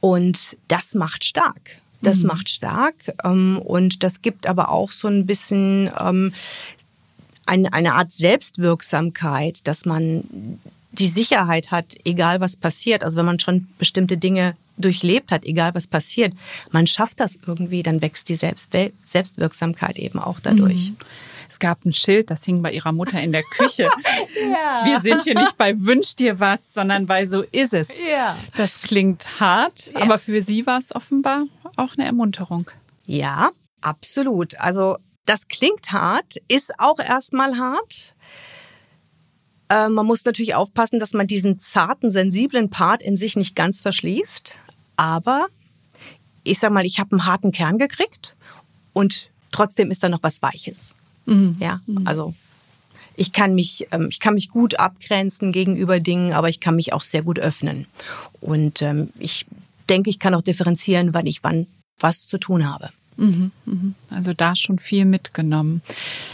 Und 0.00 0.56
das 0.68 0.94
macht 0.94 1.24
stark. 1.24 1.80
Das 2.02 2.18
mhm. 2.18 2.28
macht 2.28 2.50
stark 2.50 2.94
ähm, 3.24 3.58
und 3.58 4.02
das 4.02 4.22
gibt 4.22 4.46
aber 4.46 4.70
auch 4.70 4.92
so 4.92 5.08
ein 5.08 5.26
bisschen 5.26 5.90
ähm, 5.98 6.32
eine, 7.46 7.72
eine 7.72 7.94
Art 7.94 8.12
Selbstwirksamkeit, 8.12 9.66
dass 9.66 9.84
man 9.86 10.24
die 10.92 11.06
Sicherheit 11.06 11.70
hat, 11.70 11.96
egal 12.04 12.40
was 12.40 12.56
passiert. 12.56 13.04
Also 13.04 13.18
wenn 13.18 13.26
man 13.26 13.40
schon 13.40 13.68
bestimmte 13.78 14.16
Dinge 14.16 14.56
durchlebt 14.78 15.30
hat, 15.30 15.44
egal 15.44 15.74
was 15.74 15.86
passiert, 15.86 16.34
man 16.70 16.86
schafft 16.86 17.20
das 17.20 17.38
irgendwie, 17.46 17.82
dann 17.82 18.02
wächst 18.02 18.28
die 18.28 18.36
Selbst 18.36 18.70
Selbstwirksamkeit 19.02 19.98
eben 19.98 20.18
auch 20.18 20.40
dadurch. 20.40 20.90
Mhm. 20.90 20.96
Es 21.48 21.58
gab 21.58 21.84
ein 21.84 21.92
Schild, 21.92 22.30
das 22.30 22.44
hing 22.44 22.62
bei 22.62 22.72
ihrer 22.72 22.92
Mutter 22.92 23.20
in 23.20 23.32
der 23.32 23.42
Küche. 23.42 23.84
ja. 24.34 24.84
Wir 24.84 25.00
sind 25.00 25.22
hier 25.22 25.34
nicht 25.34 25.56
bei 25.56 25.78
Wünsch 25.78 26.16
dir 26.16 26.40
was, 26.40 26.72
sondern 26.72 27.06
bei 27.06 27.26
So 27.26 27.42
ist 27.42 27.74
es. 27.74 27.88
Ja. 28.06 28.36
Das 28.56 28.82
klingt 28.82 29.40
hart, 29.40 29.90
ja. 29.92 30.02
aber 30.02 30.18
für 30.18 30.42
sie 30.42 30.66
war 30.66 30.78
es 30.78 30.94
offenbar 30.94 31.44
auch 31.76 31.94
eine 31.96 32.06
Ermunterung. 32.06 32.70
Ja, 33.04 33.50
absolut. 33.80 34.58
Also 34.60 34.98
das 35.24 35.48
klingt 35.48 35.92
hart, 35.92 36.36
ist 36.48 36.78
auch 36.78 36.98
erstmal 36.98 37.56
hart. 37.58 38.14
Äh, 39.68 39.88
man 39.88 40.06
muss 40.06 40.24
natürlich 40.24 40.54
aufpassen, 40.54 41.00
dass 41.00 41.12
man 41.12 41.26
diesen 41.26 41.58
zarten, 41.60 42.10
sensiblen 42.10 42.70
Part 42.70 43.02
in 43.02 43.16
sich 43.16 43.36
nicht 43.36 43.54
ganz 43.54 43.80
verschließt. 43.80 44.56
Aber 44.96 45.46
ich 46.44 46.58
sag 46.58 46.70
mal, 46.72 46.84
ich 46.84 47.00
habe 47.00 47.12
einen 47.12 47.26
harten 47.26 47.52
Kern 47.52 47.78
gekriegt 47.78 48.36
und 48.92 49.30
trotzdem 49.50 49.90
ist 49.90 50.02
da 50.02 50.08
noch 50.08 50.22
was 50.22 50.42
Weiches. 50.42 50.94
Mhm. 51.26 51.56
Ja, 51.60 51.80
mhm. 51.86 52.06
also 52.06 52.34
ich 53.16 53.32
kann 53.32 53.54
mich, 53.54 53.86
ähm, 53.92 54.08
ich 54.10 54.20
kann 54.20 54.34
mich 54.34 54.50
gut 54.50 54.78
abgrenzen 54.78 55.52
gegenüber 55.52 56.00
Dingen, 56.00 56.32
aber 56.32 56.48
ich 56.48 56.60
kann 56.60 56.76
mich 56.76 56.92
auch 56.92 57.02
sehr 57.02 57.22
gut 57.22 57.38
öffnen. 57.38 57.86
Und 58.40 58.82
ähm, 58.82 59.08
ich 59.18 59.46
denke, 59.88 60.10
ich 60.10 60.18
kann 60.18 60.34
auch 60.34 60.42
differenzieren, 60.42 61.14
wann 61.14 61.26
ich 61.26 61.42
wann 61.42 61.66
was 61.98 62.26
zu 62.26 62.38
tun 62.38 62.68
habe. 62.68 62.90
Mhm, 63.16 63.50
mhm. 63.64 63.94
Also 64.10 64.34
da 64.34 64.54
schon 64.54 64.78
viel 64.78 65.06
mitgenommen. 65.06 65.80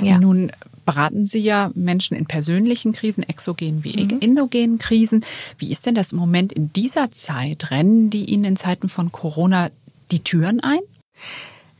Ja. 0.00 0.18
Nun 0.18 0.50
beraten 0.84 1.26
Sie 1.26 1.38
ja 1.38 1.70
Menschen 1.74 2.16
in 2.16 2.26
persönlichen 2.26 2.92
Krisen, 2.92 3.22
exogenen 3.22 3.84
wie 3.84 4.04
mhm. 4.04 4.18
endogenen 4.20 4.78
Krisen. 4.78 5.24
Wie 5.58 5.70
ist 5.70 5.86
denn 5.86 5.94
das 5.94 6.10
im 6.10 6.18
Moment 6.18 6.52
in 6.52 6.72
dieser 6.72 7.12
Zeit? 7.12 7.70
Rennen 7.70 8.10
die 8.10 8.24
Ihnen 8.24 8.44
in 8.44 8.56
Zeiten 8.56 8.88
von 8.88 9.12
Corona 9.12 9.70
die 10.10 10.24
Türen 10.24 10.60
ein? 10.60 10.80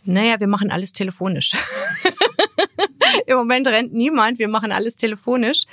Naja, 0.05 0.39
wir 0.39 0.47
machen 0.47 0.71
alles 0.71 0.93
telefonisch. 0.93 1.53
Im 3.27 3.37
Moment 3.37 3.67
rennt 3.69 3.93
niemand, 3.93 4.39
wir 4.39 4.49
machen 4.49 4.73
alles 4.73 4.97
telefonisch. 4.97 5.65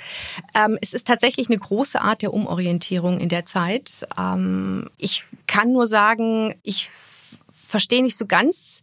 Ähm, 0.54 0.78
es 0.80 0.94
ist 0.94 1.06
tatsächlich 1.06 1.48
eine 1.48 1.58
große 1.58 2.00
Art 2.00 2.22
der 2.22 2.34
Umorientierung 2.34 3.18
in 3.20 3.28
der 3.28 3.46
Zeit. 3.46 4.06
Ähm, 4.18 4.88
ich 4.98 5.24
kann 5.46 5.72
nur 5.72 5.86
sagen, 5.86 6.54
ich 6.62 6.90
verstehe 7.52 8.02
nicht 8.02 8.16
so 8.16 8.26
ganz, 8.26 8.82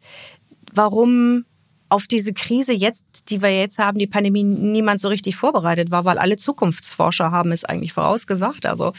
warum 0.73 1.45
auf 1.89 2.07
diese 2.07 2.33
Krise 2.33 2.73
jetzt, 2.73 3.29
die 3.29 3.41
wir 3.41 3.57
jetzt 3.57 3.79
haben, 3.79 3.97
die 3.97 4.07
Pandemie, 4.07 4.43
niemand 4.43 4.99
so 4.99 5.07
richtig 5.07 5.37
vorbereitet 5.37 5.89
war, 5.89 6.03
weil 6.05 6.17
alle 6.17 6.35
Zukunftsforscher 6.35 7.31
haben 7.31 7.51
es 7.51 7.63
eigentlich 7.63 7.93
vorausgesagt. 7.93 8.65
Also 8.65 8.93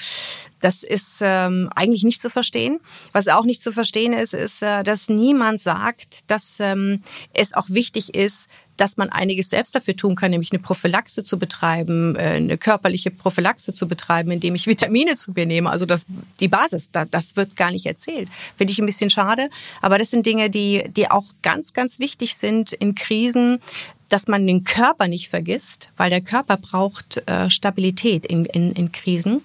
das 0.61 0.83
ist 0.83 1.17
ähm, 1.21 1.69
eigentlich 1.75 2.03
nicht 2.03 2.21
zu 2.21 2.31
verstehen. 2.31 2.81
Was 3.13 3.29
auch 3.29 3.45
nicht 3.45 3.63
zu 3.63 3.73
verstehen 3.73 4.15
ist, 4.15 4.33
ist, 4.33 4.63
äh, 4.63 4.83
dass 4.85 5.09
niemand 5.09 5.61
sagt, 5.61 6.31
dass 6.31 6.61
ähm, 6.61 7.03
es 7.35 7.53
auch 7.53 7.69
wichtig 7.69 8.15
ist, 8.15 8.49
dass 8.79 8.97
man 8.97 9.11
einiges 9.11 9.51
selbst 9.51 9.75
dafür 9.75 9.97
tun 9.97 10.15
kann, 10.15 10.31
nämlich 10.31 10.53
eine 10.53 10.61
Prophylaxe 10.61 11.25
zu 11.25 11.39
betreiben, 11.39 12.17
äh, 12.17 12.21
eine 12.21 12.57
körperliche 12.57 13.11
Prophylaxe 13.11 13.75
zu 13.75 13.87
betreiben, 13.87 14.31
indem 14.31 14.55
ich 14.55 14.67
Vitamine 14.67 15.17
zu 15.17 15.33
mir 15.33 15.45
nehme. 15.45 15.71
Also 15.71 15.85
das, 15.85 16.07
die 16.41 16.49
Basis, 16.49 16.91
das 16.91 17.37
wird 17.37 17.57
gar 17.57 17.71
nicht 17.71 17.87
erzählt. 17.87 18.29
Finde 18.57 18.73
ich 18.73 18.79
ein 18.79 18.87
bisschen 18.87 19.11
schade. 19.11 19.51
Aber 19.83 19.99
das 19.99 20.11
sind 20.11 20.25
Dinge, 20.25 20.49
die, 20.49 20.85
die 20.97 21.11
auch 21.11 21.25
ganz, 21.43 21.73
ganz 21.73 21.99
wichtig 21.99 22.37
sind 22.37 22.73
in 22.73 22.95
Krisen, 22.95 23.61
dass 24.09 24.27
man 24.27 24.47
den 24.47 24.65
Körper 24.65 25.07
nicht 25.07 25.29
vergisst, 25.29 25.91
weil 25.97 26.11
der 26.11 26.21
Körper 26.21 26.57
braucht 26.57 27.23
äh, 27.27 27.51
Stabilität 27.51 28.25
in, 28.25 28.45
in, 28.47 28.73
in 28.73 28.93
Krisen. 28.93 29.43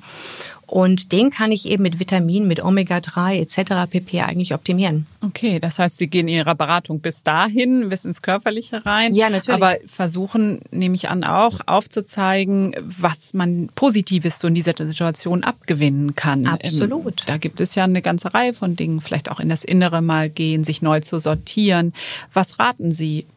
Und 0.73 1.11
den 1.11 1.29
kann 1.29 1.51
ich 1.51 1.67
eben 1.69 1.83
mit 1.83 1.99
Vitaminen, 1.99 2.47
mit 2.47 2.63
Omega-3 2.63 3.35
etc. 3.41 3.87
pp. 3.91 4.21
eigentlich 4.21 4.55
optimieren. 4.55 5.05
Okay, 5.21 5.59
das 5.59 5.77
heißt, 5.77 5.97
Sie 5.97 6.07
gehen 6.07 6.27
in 6.27 6.33
Ihrer 6.33 6.55
Beratung 6.55 6.99
bis 6.99 7.21
dahin, 7.21 7.89
bis 7.89 8.05
ins 8.05 8.23
Körperliche 8.23 8.83
rein. 8.83 9.13
Ja, 9.13 9.29
natürlich. 9.29 9.53
Aber 9.53 9.77
versuchen, 9.85 10.61
nehme 10.71 10.95
ich 10.95 11.09
an, 11.09 11.25
auch 11.25 11.59
aufzuzeigen, 11.67 12.75
was 12.81 13.35
man 13.35 13.69
Positives 13.75 14.39
so 14.39 14.47
in 14.47 14.55
dieser 14.55 14.73
Situation 14.75 15.43
abgewinnen 15.43 16.15
kann. 16.15 16.47
Absolut. 16.47 17.21
Ähm, 17.21 17.25
da 17.27 17.37
gibt 17.37 17.61
es 17.61 17.75
ja 17.75 17.83
eine 17.83 18.01
ganze 18.01 18.33
Reihe 18.33 18.55
von 18.55 18.75
Dingen, 18.75 18.99
vielleicht 18.99 19.29
auch 19.29 19.39
in 19.39 19.49
das 19.49 19.63
Innere 19.63 20.01
mal 20.01 20.27
gehen, 20.27 20.63
sich 20.63 20.81
neu 20.81 21.01
zu 21.01 21.19
sortieren. 21.19 21.93
Was 22.33 22.57
raten 22.57 22.91
Sie 22.91 23.27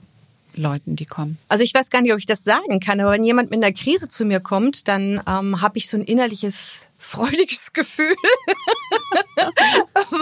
Leuten, 0.57 0.97
die 0.97 1.07
kommen? 1.07 1.39
Also 1.49 1.65
ich 1.65 1.73
weiß 1.73 1.91
gar 1.91 2.03
nicht, 2.03 2.13
ob 2.13 2.19
ich 2.19 2.27
das 2.27 2.45
sagen 2.45 2.81
kann, 2.81 3.01
aber 3.01 3.13
wenn 3.13 3.25
jemand 3.25 3.51
mit 3.51 3.63
einer 3.63 3.73
Krise 3.73 4.09
zu 4.09 4.25
mir 4.25 4.41
kommt, 4.41 4.89
dann 4.89 5.23
ähm, 5.27 5.61
habe 5.61 5.79
ich 5.79 5.89
so 5.89 5.97
ein 5.97 6.05
innerliches 6.05 6.77
freudiges 6.99 7.73
Gefühl, 7.73 8.17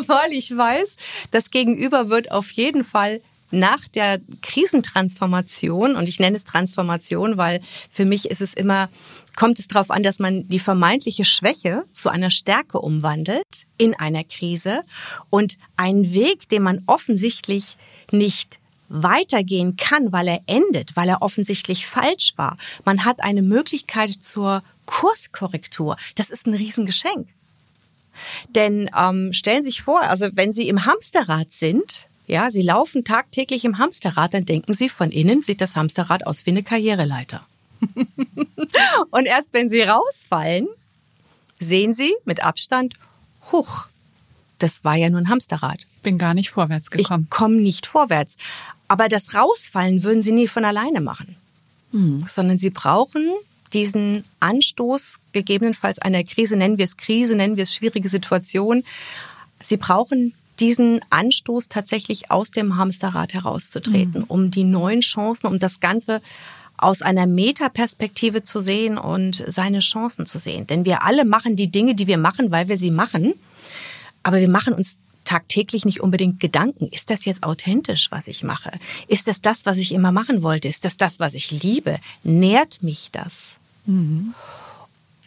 weil 0.06 0.32
ich 0.32 0.56
weiß, 0.56 0.96
das 1.30 1.50
Gegenüber 1.50 2.08
wird 2.08 2.30
auf 2.32 2.50
jeden 2.50 2.84
Fall 2.84 3.20
nach 3.54 3.86
der 3.88 4.20
Krisentransformation, 4.42 5.94
und 5.94 6.08
ich 6.08 6.18
nenne 6.18 6.36
es 6.36 6.44
Transformation, 6.44 7.36
weil 7.36 7.60
für 7.90 8.04
mich 8.04 8.30
ist 8.30 8.42
es 8.42 8.52
immer, 8.52 8.88
kommt 9.36 9.58
es 9.58 9.68
darauf 9.68 9.90
an, 9.90 10.02
dass 10.02 10.18
man 10.18 10.48
die 10.48 10.58
vermeintliche 10.58 11.24
Schwäche 11.24 11.84
zu 11.92 12.08
einer 12.08 12.30
Stärke 12.30 12.80
umwandelt 12.80 13.66
in 13.78 13.94
einer 13.94 14.24
Krise 14.24 14.82
und 15.30 15.58
einen 15.76 16.12
Weg, 16.12 16.48
den 16.48 16.64
man 16.64 16.82
offensichtlich 16.86 17.76
nicht 18.10 18.58
weitergehen 18.88 19.76
kann, 19.76 20.12
weil 20.12 20.28
er 20.28 20.40
endet, 20.46 20.96
weil 20.96 21.08
er 21.08 21.22
offensichtlich 21.22 21.86
falsch 21.86 22.34
war. 22.36 22.56
Man 22.84 23.04
hat 23.04 23.22
eine 23.22 23.42
Möglichkeit 23.42 24.10
zur 24.20 24.62
Kurskorrektur. 24.86 25.96
Das 26.14 26.30
ist 26.30 26.46
ein 26.46 26.54
Riesengeschenk. 26.54 27.28
Denn 28.54 28.90
ähm, 28.96 29.32
stellen 29.32 29.62
Sie 29.62 29.70
sich 29.70 29.82
vor, 29.82 30.02
also 30.02 30.28
wenn 30.34 30.52
Sie 30.52 30.68
im 30.68 30.84
Hamsterrad 30.84 31.50
sind, 31.50 32.06
ja, 32.26 32.50
Sie 32.50 32.62
laufen 32.62 33.04
tagtäglich 33.04 33.64
im 33.64 33.78
Hamsterrad, 33.78 34.34
dann 34.34 34.46
denken 34.46 34.74
Sie, 34.74 34.88
von 34.88 35.10
innen 35.10 35.42
sieht 35.42 35.60
das 35.60 35.76
Hamsterrad 35.76 36.26
aus 36.26 36.46
wie 36.46 36.50
eine 36.50 36.62
Karriereleiter. 36.62 37.44
Und 39.10 39.26
erst 39.26 39.52
wenn 39.52 39.68
Sie 39.68 39.82
rausfallen, 39.82 40.68
sehen 41.58 41.92
Sie 41.92 42.14
mit 42.24 42.42
Abstand, 42.42 42.94
huch, 43.52 43.86
das 44.58 44.84
war 44.84 44.94
ja 44.94 45.10
nur 45.10 45.20
ein 45.20 45.28
Hamsterrad. 45.28 45.80
Bin 46.02 46.16
gar 46.18 46.34
nicht 46.34 46.50
vorwärts 46.50 46.90
gekommen. 46.90 47.24
Ich 47.24 47.30
komme 47.30 47.56
nicht 47.56 47.86
vorwärts. 47.86 48.36
Aber 48.88 49.08
das 49.08 49.34
Rausfallen 49.34 50.02
würden 50.02 50.22
Sie 50.22 50.32
nie 50.32 50.48
von 50.48 50.64
alleine 50.64 51.00
machen, 51.00 51.36
hm. 51.90 52.24
sondern 52.28 52.58
Sie 52.58 52.70
brauchen 52.70 53.30
diesen 53.72 54.24
Anstoß 54.40 55.18
gegebenenfalls 55.32 55.98
einer 55.98 56.22
Krise, 56.22 56.56
nennen 56.56 56.78
wir 56.78 56.84
es 56.84 56.96
Krise, 56.96 57.34
nennen 57.34 57.56
wir 57.56 57.64
es 57.64 57.74
schwierige 57.74 58.08
Situation. 58.08 58.84
Sie 59.62 59.76
brauchen 59.76 60.34
diesen 60.60 61.00
Anstoß 61.10 61.68
tatsächlich 61.68 62.30
aus 62.30 62.50
dem 62.50 62.76
Hamsterrad 62.76 63.34
herauszutreten, 63.34 64.20
mhm. 64.20 64.26
um 64.28 64.50
die 64.50 64.64
neuen 64.64 65.00
Chancen, 65.00 65.48
um 65.48 65.58
das 65.58 65.80
Ganze 65.80 66.22
aus 66.76 67.02
einer 67.02 67.26
Metaperspektive 67.26 68.42
zu 68.42 68.60
sehen 68.60 68.98
und 68.98 69.42
seine 69.46 69.80
Chancen 69.80 70.26
zu 70.26 70.38
sehen. 70.38 70.66
Denn 70.66 70.84
wir 70.84 71.02
alle 71.02 71.24
machen 71.24 71.56
die 71.56 71.70
Dinge, 71.70 71.94
die 71.94 72.06
wir 72.06 72.18
machen, 72.18 72.50
weil 72.50 72.68
wir 72.68 72.76
sie 72.76 72.90
machen. 72.90 73.34
Aber 74.22 74.40
wir 74.40 74.48
machen 74.48 74.74
uns 74.74 74.96
tagtäglich 75.24 75.84
nicht 75.84 76.00
unbedingt 76.00 76.40
Gedanken. 76.40 76.88
Ist 76.88 77.10
das 77.10 77.24
jetzt 77.24 77.42
authentisch, 77.42 78.10
was 78.10 78.28
ich 78.28 78.42
mache? 78.42 78.70
Ist 79.08 79.28
das 79.28 79.40
das, 79.40 79.66
was 79.66 79.78
ich 79.78 79.92
immer 79.92 80.12
machen 80.12 80.42
wollte? 80.42 80.68
Ist 80.68 80.84
das 80.84 80.96
das, 80.96 81.20
was 81.20 81.34
ich 81.34 81.50
liebe? 81.50 81.98
Nährt 82.22 82.82
mich 82.82 83.10
das? 83.12 83.56
Mhm. 83.86 84.34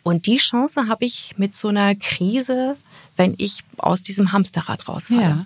Und 0.03 0.25
die 0.25 0.37
Chance 0.37 0.87
habe 0.87 1.05
ich 1.05 1.33
mit 1.37 1.53
so 1.53 1.67
einer 1.67 1.93
Krise, 1.95 2.77
wenn 3.17 3.35
ich 3.37 3.63
aus 3.77 4.03
diesem 4.03 4.31
Hamsterrad 4.31 4.87
rausfalle. 4.87 5.21
Ja. 5.21 5.45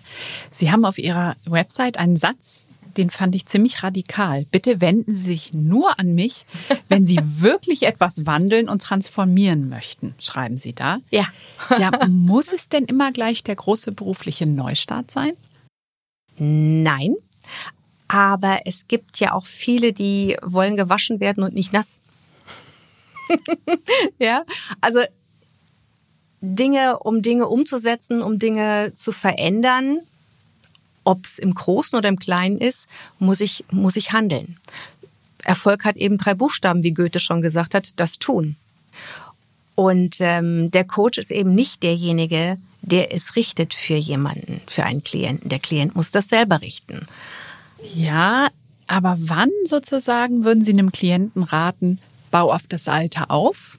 Sie 0.54 0.72
haben 0.72 0.86
auf 0.86 1.00
Ihrer 1.00 1.36
Website 1.46 1.98
einen 1.98 2.18
Satz, 2.18 2.66
den 2.98 3.10
fand 3.10 3.36
ich 3.36 3.46
ziemlich 3.46 3.84
radikal. 3.84 4.46
Bitte 4.52 4.82
wenden 4.82 5.16
Sie 5.16 5.24
sich 5.24 5.54
nur 5.54 6.00
an 6.00 6.14
mich, 6.14 6.46
wenn 6.90 7.06
Sie 7.06 7.20
wirklich 7.24 7.84
etwas 7.84 8.26
wandeln 8.26 8.70
und 8.70 8.82
transformieren 8.82 9.70
möchten, 9.70 10.16
schreiben 10.20 10.58
Sie 10.58 10.74
da. 10.74 11.00
Ja. 11.10 11.26
ja, 11.80 11.92
muss 12.08 12.52
es 12.52 12.70
denn 12.70 12.86
immer 12.86 13.12
gleich 13.12 13.44
der 13.44 13.56
große 13.56 13.92
berufliche 13.92 14.46
Neustart 14.46 15.12
sein? 15.12 15.34
Nein. 16.38 17.16
Aber 18.08 18.60
es 18.66 18.88
gibt 18.88 19.20
ja 19.20 19.32
auch 19.34 19.46
viele, 19.46 19.94
die 19.94 20.36
wollen 20.42 20.76
gewaschen 20.76 21.20
werden 21.20 21.44
und 21.44 21.54
nicht 21.54 21.72
nass. 21.72 22.00
ja, 24.20 24.44
also 24.82 25.00
Dinge, 26.42 27.00
um 27.00 27.22
Dinge 27.22 27.48
umzusetzen, 27.48 28.22
um 28.22 28.40
Dinge 28.40 28.94
zu 28.96 29.12
verändern, 29.12 30.00
ob 31.04 31.26
es 31.26 31.40
im 31.40 31.54
Großen 31.54 31.98
oder 31.98 32.10
im 32.10 32.20
Kleinen 32.20 32.58
ist, 32.58 32.88
muss 33.20 33.42
ich, 33.42 33.66
muss 33.72 33.96
ich 33.96 34.12
handeln. 34.12 34.58
Erfolg 35.44 35.86
hat 35.86 35.98
eben 35.98 36.18
drei 36.18 36.34
Buchstaben, 36.34 36.84
wie 36.84 36.94
Goethe 36.94 37.20
schon 37.20 37.42
gesagt 37.42 37.74
hat, 37.74 37.94
das 37.96 38.20
Tun. 38.20 38.56
Und 39.76 40.18
ähm, 40.20 40.70
der 40.70 40.84
Coach 40.84 41.18
ist 41.18 41.32
eben 41.32 41.56
nicht 41.56 41.82
derjenige, 41.82 42.58
der 42.82 43.14
es 43.14 43.36
richtet 43.36 43.74
für 43.74 43.96
jemanden, 43.96 44.62
für 44.68 44.84
einen 44.84 45.04
Klienten. 45.04 45.50
Der 45.50 45.60
Klient 45.60 45.96
muss 45.96 46.12
das 46.12 46.28
selber 46.28 46.62
richten. 46.62 47.08
Ja, 47.96 48.50
aber 48.88 49.18
wann 49.20 49.50
sozusagen 49.66 50.44
würden 50.44 50.64
Sie 50.64 50.74
einem 50.74 50.92
Klienten 50.92 51.44
raten, 51.44 52.00
bau 52.30 52.52
auf 52.52 52.68
das 52.68 52.88
Alter 52.88 53.32
auf. 53.32 53.78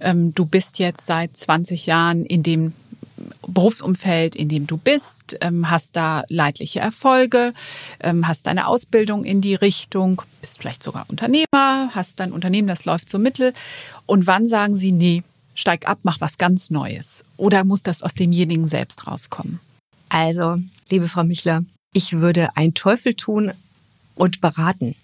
Ähm, 0.00 0.34
du 0.34 0.46
bist 0.46 0.78
jetzt 0.78 1.06
seit 1.06 1.36
20 1.36 1.86
Jahren 1.86 2.24
in 2.24 2.42
dem 2.42 2.72
Berufsumfeld, 3.46 4.36
in 4.36 4.48
dem 4.48 4.66
du 4.66 4.76
bist, 4.76 5.36
ähm, 5.40 5.70
hast 5.70 5.96
da 5.96 6.24
leidliche 6.28 6.80
Erfolge, 6.80 7.54
ähm, 8.00 8.28
hast 8.28 8.46
deine 8.46 8.66
Ausbildung 8.66 9.24
in 9.24 9.40
die 9.40 9.54
Richtung, 9.54 10.22
bist 10.40 10.58
vielleicht 10.58 10.82
sogar 10.82 11.06
Unternehmer, 11.08 11.90
hast 11.94 12.20
dein 12.20 12.32
Unternehmen, 12.32 12.68
das 12.68 12.84
läuft 12.84 13.08
so 13.08 13.18
mittel. 13.18 13.54
Und 14.04 14.26
wann 14.26 14.46
sagen 14.46 14.76
sie, 14.76 14.92
nee, 14.92 15.22
steig 15.54 15.88
ab, 15.88 15.98
mach 16.02 16.20
was 16.20 16.38
ganz 16.38 16.70
Neues? 16.70 17.24
Oder 17.36 17.64
muss 17.64 17.82
das 17.82 18.02
aus 18.02 18.14
demjenigen 18.14 18.68
selbst 18.68 19.06
rauskommen? 19.06 19.60
Also, 20.08 20.58
liebe 20.90 21.08
Frau 21.08 21.24
Michler, 21.24 21.64
ich 21.92 22.12
würde 22.12 22.56
einen 22.56 22.74
Teufel 22.74 23.14
tun 23.14 23.52
und 24.14 24.40
beraten. 24.40 24.94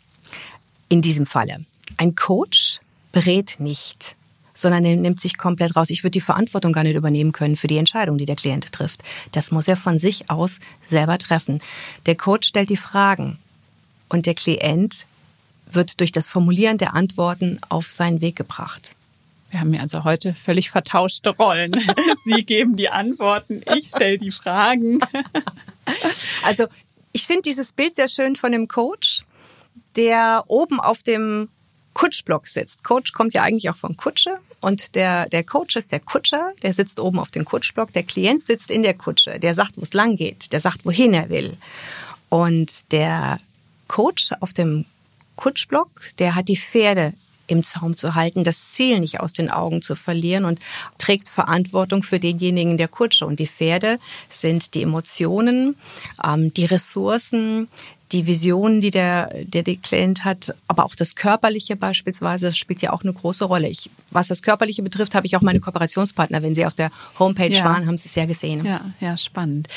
In 0.89 1.01
diesem 1.01 1.25
Falle. 1.25 1.65
Ein 1.97 2.15
Coach 2.15 2.81
berät 3.13 3.57
nicht, 3.59 4.15
sondern 4.63 4.85
er 4.85 4.97
nimmt 4.97 5.21
sich 5.21 5.37
komplett 5.37 5.77
raus. 5.77 5.91
Ich 5.91 6.03
würde 6.03 6.13
die 6.13 6.21
Verantwortung 6.21 6.73
gar 6.73 6.85
nicht 6.85 6.97
übernehmen 6.97 7.33
können 7.33 7.57
für 7.57 7.67
die 7.67 7.77
Entscheidung, 7.77 8.17
die 8.17 8.27
der 8.27 8.37
Klient 8.37 8.73
trifft. 8.73 9.03
Das 9.33 9.51
muss 9.51 9.69
er 9.69 9.77
von 9.77 9.99
sich 9.99 10.31
aus 10.31 10.59
selber 10.83 11.19
treffen. 11.19 11.61
Der 12.07 12.15
Coach 12.15 12.49
stellt 12.49 12.71
die 12.71 12.77
Fragen 12.77 13.39
und 14.09 14.27
der 14.27 14.35
Klient 14.35 15.07
wird 15.71 16.01
durch 16.01 16.13
das 16.13 16.29
Formulieren 16.29 16.79
der 16.79 16.95
Antworten 16.95 17.59
auf 17.69 17.91
seinen 17.91 18.21
Weg 18.21 18.37
gebracht. 18.37 18.95
Wir 19.51 19.61
haben 19.61 19.75
ja 19.75 19.83
also 19.83 20.05
heute 20.05 20.33
völlig 20.33 20.71
vertauschte 20.71 21.31
Rollen. 21.31 21.73
Sie 22.25 22.43
geben 22.45 22.77
die 22.77 22.89
Antworten, 22.89 23.63
ich 23.77 23.89
stelle 23.89 24.19
die 24.19 24.31
Fragen. 24.31 25.01
Also 26.45 26.67
Ich 27.13 27.27
finde 27.27 27.43
dieses 27.43 27.73
Bild 27.73 27.97
sehr 27.97 28.09
schön 28.09 28.37
von 28.37 28.53
dem 28.53 28.69
Coach, 28.69 29.25
der 29.97 30.45
oben 30.47 30.81
auf 30.81 31.03
dem 31.03 31.49
Kutschblock 31.95 32.49
sitzt. 32.49 32.85
Coach 32.85 33.13
kommt 33.13 33.35
ja 33.35 33.43
eigentlich 33.43 33.71
auch 33.71 33.77
von 33.77 33.97
Kutsche 33.97 34.39
und 34.61 34.95
der, 34.95 35.29
der 35.29 35.45
Coach 35.45 35.77
ist 35.77 35.93
der 35.93 36.01
Kutscher, 36.01 36.53
der 36.63 36.73
sitzt 36.73 37.01
oben 37.01 37.19
auf 37.19 37.31
dem 37.31 37.45
Kutschblock, 37.45 37.93
der 37.93 38.05
Klient 38.05 38.45
sitzt 38.45 38.71
in 38.71 38.83
der 38.83 38.95
Kutsche, 38.95 39.39
der 39.39 39.55
sagt, 39.55 39.77
wo 39.77 39.83
es 39.83 39.93
lang 39.93 40.17
geht, 40.17 40.53
der 40.53 40.61
sagt, 40.61 40.85
wohin 40.85 41.13
er 41.15 41.29
will. 41.29 41.57
Und 42.29 42.93
der 42.93 43.41
Coach 43.89 44.31
auf 44.41 44.53
dem 44.53 44.87
Kutschblock, 45.37 45.89
der 46.19 46.35
hat 46.35 46.49
die 46.49 46.57
Pferde 46.57 47.13
im 47.47 47.65
Zaum 47.65 47.97
zu 47.97 48.15
halten, 48.15 48.45
das 48.45 48.73
Ziel 48.73 49.01
nicht 49.01 49.21
aus 49.21 49.33
den 49.33 49.51
Augen 49.51 49.83
zu 49.83 49.97
verlieren 49.97 50.45
und 50.45 50.61
trägt 50.99 51.29
Verantwortung 51.29 52.03
für 52.03 52.19
denjenigen 52.19 52.79
der 52.79 52.89
Kutsche. 52.89 53.27
Und 53.27 53.39
die 53.39 53.47
Pferde 53.47 53.99
sind 54.31 54.75
die 54.75 54.83
Emotionen, 54.83 55.77
ähm, 56.25 56.55
die 56.55 56.65
Ressourcen, 56.65 57.69
die 58.13 58.27
Visionen, 58.27 58.81
die 58.81 58.91
der, 58.91 59.31
der, 59.45 59.63
der 59.63 59.77
Klient 59.77 60.25
hat, 60.25 60.55
aber 60.69 60.85
auch 60.85 60.95
das 60.95 61.15
Körperliche 61.15 61.77
beispielsweise, 61.77 62.47
das 62.47 62.59
spielt 62.59 62.83
ja 62.83 62.93
auch 62.93 63.03
eine 63.03 63.13
große 63.13 63.45
Rolle. 63.45 63.69
Ich, 63.69 63.91
was 64.11 64.29
das 64.29 64.43
Körperliche 64.43 64.83
betrifft, 64.83 65.15
habe 65.15 65.27
ich 65.27 65.37
auch 65.37 65.43
meine 65.43 65.61
Kooperationspartner, 65.61 66.43
wenn 66.43 66.55
sie 66.55 66.67
auf 66.67 66.75
der 66.75 66.91
Homepage 67.19 67.49
ja. 67.49 67.65
waren, 67.65 67.87
haben 67.87 67.99
sie 67.99 68.09
es 68.09 68.15
ja 68.15 68.27
gesehen. 68.27 68.65
Ja, 68.65 68.81
ja, 69.01 69.17
spannend. 69.17 69.69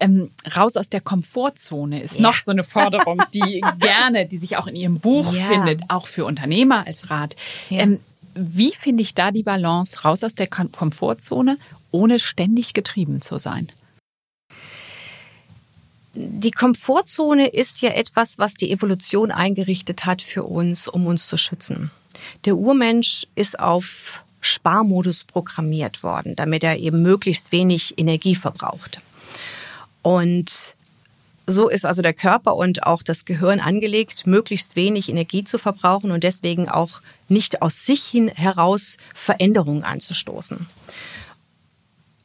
Ähm, 0.00 0.30
raus 0.56 0.76
aus 0.76 0.88
der 0.88 1.00
Komfortzone 1.00 2.02
ist 2.02 2.16
ja. 2.16 2.22
noch 2.22 2.36
so 2.36 2.50
eine 2.50 2.64
Forderung, 2.64 3.22
die 3.34 3.60
gerne, 3.78 4.26
die 4.26 4.38
sich 4.38 4.56
auch 4.56 4.66
in 4.66 4.76
Ihrem 4.76 4.98
Buch 4.98 5.32
ja. 5.34 5.44
findet, 5.44 5.82
auch 5.88 6.06
für 6.06 6.24
Unternehmer 6.24 6.86
als 6.86 7.10
Rat. 7.10 7.36
Ähm, 7.70 8.00
wie 8.34 8.72
finde 8.72 9.02
ich 9.02 9.14
da 9.14 9.30
die 9.30 9.42
Balance 9.42 10.02
raus 10.02 10.24
aus 10.24 10.34
der 10.34 10.46
Komfortzone, 10.46 11.58
ohne 11.90 12.18
ständig 12.18 12.72
getrieben 12.72 13.20
zu 13.20 13.38
sein? 13.38 13.68
Die 16.14 16.50
Komfortzone 16.50 17.48
ist 17.48 17.80
ja 17.80 17.90
etwas, 17.90 18.38
was 18.38 18.54
die 18.54 18.70
Evolution 18.70 19.30
eingerichtet 19.30 20.04
hat 20.04 20.22
für 20.22 20.44
uns, 20.44 20.86
um 20.88 21.06
uns 21.06 21.26
zu 21.26 21.36
schützen. 21.36 21.90
Der 22.44 22.56
Urmensch 22.56 23.26
ist 23.34 23.58
auf 23.58 24.22
Sparmodus 24.40 25.24
programmiert 25.24 26.02
worden, 26.02 26.36
damit 26.36 26.64
er 26.64 26.78
eben 26.78 27.02
möglichst 27.02 27.52
wenig 27.52 27.98
Energie 27.98 28.34
verbraucht. 28.34 29.00
Und 30.02 30.74
so 31.46 31.68
ist 31.68 31.84
also 31.84 32.02
der 32.02 32.12
Körper 32.12 32.56
und 32.56 32.84
auch 32.84 33.02
das 33.02 33.24
Gehirn 33.24 33.60
angelegt, 33.60 34.26
möglichst 34.26 34.76
wenig 34.76 35.08
Energie 35.08 35.44
zu 35.44 35.58
verbrauchen 35.58 36.10
und 36.10 36.22
deswegen 36.22 36.68
auch 36.68 37.00
nicht 37.28 37.62
aus 37.62 37.84
sich 37.86 38.12
heraus 38.34 38.96
Veränderungen 39.14 39.84
anzustoßen. 39.84 40.66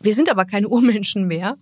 Wir 0.07 0.15
sind 0.15 0.29
aber 0.29 0.45
keine 0.45 0.69
Urmenschen 0.75 1.27
mehr, 1.27 1.57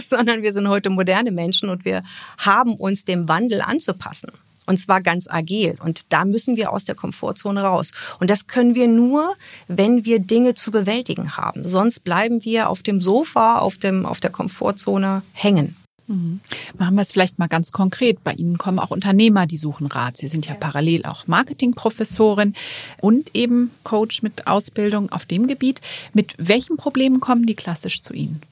sondern 0.00 0.42
wir 0.42 0.52
sind 0.52 0.68
heute 0.68 0.90
moderne 0.90 1.32
Menschen 1.32 1.68
und 1.70 1.84
wir 1.84 2.04
haben 2.38 2.74
uns 2.74 3.04
dem 3.04 3.26
Wandel 3.26 3.60
anzupassen. 3.62 4.30
Und 4.64 4.78
zwar 4.78 5.00
ganz 5.00 5.26
agil. 5.28 5.76
Und 5.82 6.04
da 6.10 6.24
müssen 6.24 6.54
wir 6.54 6.70
aus 6.70 6.84
der 6.84 6.94
Komfortzone 6.94 7.62
raus. 7.62 7.90
Und 8.20 8.30
das 8.30 8.46
können 8.46 8.76
wir 8.76 8.86
nur, 8.86 9.34
wenn 9.66 10.04
wir 10.04 10.20
Dinge 10.20 10.54
zu 10.54 10.70
bewältigen 10.70 11.36
haben. 11.36 11.68
Sonst 11.68 12.04
bleiben 12.04 12.44
wir 12.44 12.68
auf 12.68 12.84
dem 12.84 13.00
Sofa, 13.00 13.58
auf, 13.58 13.76
dem, 13.76 14.06
auf 14.06 14.20
der 14.20 14.30
Komfortzone 14.30 15.22
hängen. 15.32 15.74
Mhm. 16.10 16.40
Machen 16.76 16.96
wir 16.96 17.02
es 17.02 17.12
vielleicht 17.12 17.38
mal 17.38 17.46
ganz 17.46 17.70
konkret. 17.70 18.24
Bei 18.24 18.32
Ihnen 18.32 18.58
kommen 18.58 18.80
auch 18.80 18.90
Unternehmer, 18.90 19.46
die 19.46 19.56
suchen 19.56 19.86
Rat. 19.86 20.16
Sie 20.16 20.26
sind 20.26 20.46
ja 20.46 20.54
parallel 20.54 21.04
auch 21.06 21.28
Marketingprofessorin 21.28 22.54
und 23.00 23.34
eben 23.34 23.70
Coach 23.84 24.22
mit 24.22 24.48
Ausbildung 24.48 25.12
auf 25.12 25.24
dem 25.24 25.46
Gebiet. 25.46 25.80
Mit 26.12 26.34
welchen 26.36 26.76
Problemen 26.76 27.20
kommen 27.20 27.46
die 27.46 27.54
klassisch 27.54 28.02
zu 28.02 28.12
Ihnen? 28.12 28.42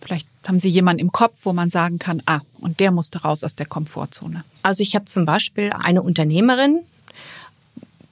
Vielleicht 0.00 0.28
haben 0.46 0.60
Sie 0.60 0.68
jemanden 0.68 1.00
im 1.00 1.10
Kopf, 1.10 1.40
wo 1.42 1.52
man 1.52 1.70
sagen 1.70 1.98
kann, 1.98 2.22
ah, 2.26 2.40
und 2.60 2.78
der 2.78 2.92
musste 2.92 3.22
raus 3.22 3.42
aus 3.42 3.56
der 3.56 3.66
Komfortzone. 3.66 4.44
Also 4.62 4.82
ich 4.82 4.94
habe 4.94 5.06
zum 5.06 5.26
Beispiel 5.26 5.72
eine 5.72 6.02
Unternehmerin, 6.02 6.80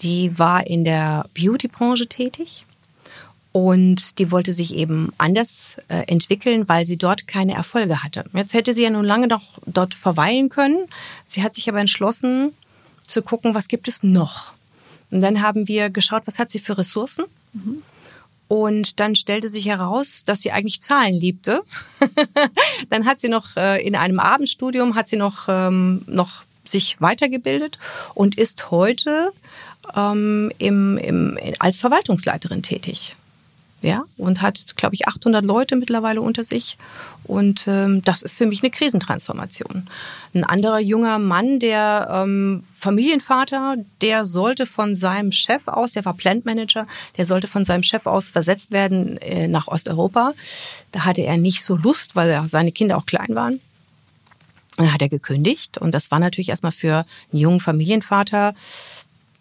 die 0.01 0.37
war 0.37 0.67
in 0.67 0.85
der 0.85 1.27
Beauty-Branche 1.33 2.09
tätig 2.09 2.66
und 3.57 4.19
die 4.19 4.31
wollte 4.31 4.53
sich 4.53 4.75
eben 4.75 5.15
anders 5.17 5.77
äh, 5.89 6.03
entwickeln, 6.09 6.69
weil 6.69 6.87
sie 6.87 6.99
dort 6.99 7.27
keine 7.27 7.55
Erfolge 7.55 8.03
hatte. 8.03 8.27
Jetzt 8.35 8.53
hätte 8.53 8.75
sie 8.75 8.83
ja 8.83 8.91
nun 8.91 9.07
lange 9.07 9.29
noch 9.29 9.59
dort 9.65 9.95
verweilen 9.95 10.51
können. 10.51 10.77
Sie 11.25 11.43
hat 11.43 11.55
sich 11.55 11.67
aber 11.67 11.81
entschlossen 11.81 12.53
zu 13.09 13.23
gucken, 13.23 13.55
was 13.55 13.69
gibt 13.69 13.89
es 13.89 14.03
noch. 14.03 14.53
Und 15.11 15.23
dann 15.23 15.41
haben 15.41 15.69
wir 15.69 15.89
geschaut, 15.89 16.25
was 16.27 16.39
hat 16.39 16.51
sie 16.51 16.59
für 16.59 16.77
Ressourcen. 16.77 17.25
Mhm. 17.55 17.83
Und 18.47 19.01
dann 19.01 19.15
stellte 19.15 19.49
sich 19.49 19.65
heraus, 19.65 20.23
dass 20.27 20.43
sie 20.43 20.53
eigentlich 20.53 20.83
Zahlen 20.83 21.15
liebte. 21.15 21.63
dann 22.91 23.07
hat 23.07 23.23
sie 23.23 23.31
noch 23.31 23.57
äh, 23.57 23.83
in 23.83 23.97
einem 23.97 24.21
Abendstudium 24.21 24.97
hat 24.97 25.09
sie 25.09 25.17
noch 25.17 25.47
ähm, 25.49 26.03
noch 26.07 26.43
sich 26.67 27.01
weitergebildet 27.01 27.79
und 28.13 28.37
ist 28.37 28.71
heute 28.71 29.33
ähm, 29.97 30.53
im, 30.59 30.99
im, 30.99 31.39
als 31.59 31.79
Verwaltungsleiterin 31.79 32.63
tätig 32.63 33.17
ja, 33.87 34.03
und 34.17 34.43
hat, 34.43 34.77
glaube 34.77 34.97
ich, 34.97 35.07
800 35.07 35.45
Leute 35.45 35.77
mittlerweile 35.77 36.21
unter 36.21 36.43
sich. 36.43 36.77
Und 37.23 37.67
ähm, 37.69 38.03
das 38.03 38.23
ist 38.23 38.37
für 38.37 38.47
mich 38.47 38.63
eine 38.63 38.71
Krisentransformation. 38.71 39.87
Ein 40.35 40.45
anderer 40.45 40.81
junger 40.81 41.21
Mann, 41.21 41.61
der 41.61 42.09
ähm, 42.11 42.65
Familienvater, 42.77 43.77
der 44.01 44.27
sollte 44.27 44.67
von 44.67 44.97
seinem 44.97 45.31
Chef 45.31 45.69
aus, 45.69 45.93
der 45.93 46.05
war 46.05 46.15
Plantmanager, 46.15 46.87
der 47.17 47.27
sollte 47.27 47.47
von 47.47 47.65
seinem 47.65 47.85
Chef 47.85 48.07
aus 48.07 48.29
versetzt 48.29 48.73
werden 48.73 49.19
äh, 49.19 49.47
nach 49.47 49.69
Osteuropa. 49.69 50.33
Da 50.91 51.05
hatte 51.05 51.23
er 51.23 51.37
nicht 51.37 51.63
so 51.63 51.77
Lust, 51.77 52.17
weil 52.17 52.31
ja 52.31 52.47
seine 52.49 52.73
Kinder 52.73 52.99
auch 52.99 53.07
klein 53.07 53.35
waren. 53.37 53.61
Dann 54.77 54.93
hat 54.93 55.01
er 55.01 55.09
gekündigt 55.09 55.79
und 55.79 55.93
das 55.93 56.11
war 56.11 56.19
natürlich 56.19 56.49
erstmal 56.49 56.73
für 56.73 57.07
einen 57.33 57.41
jungen 57.41 57.61
Familienvater 57.61 58.55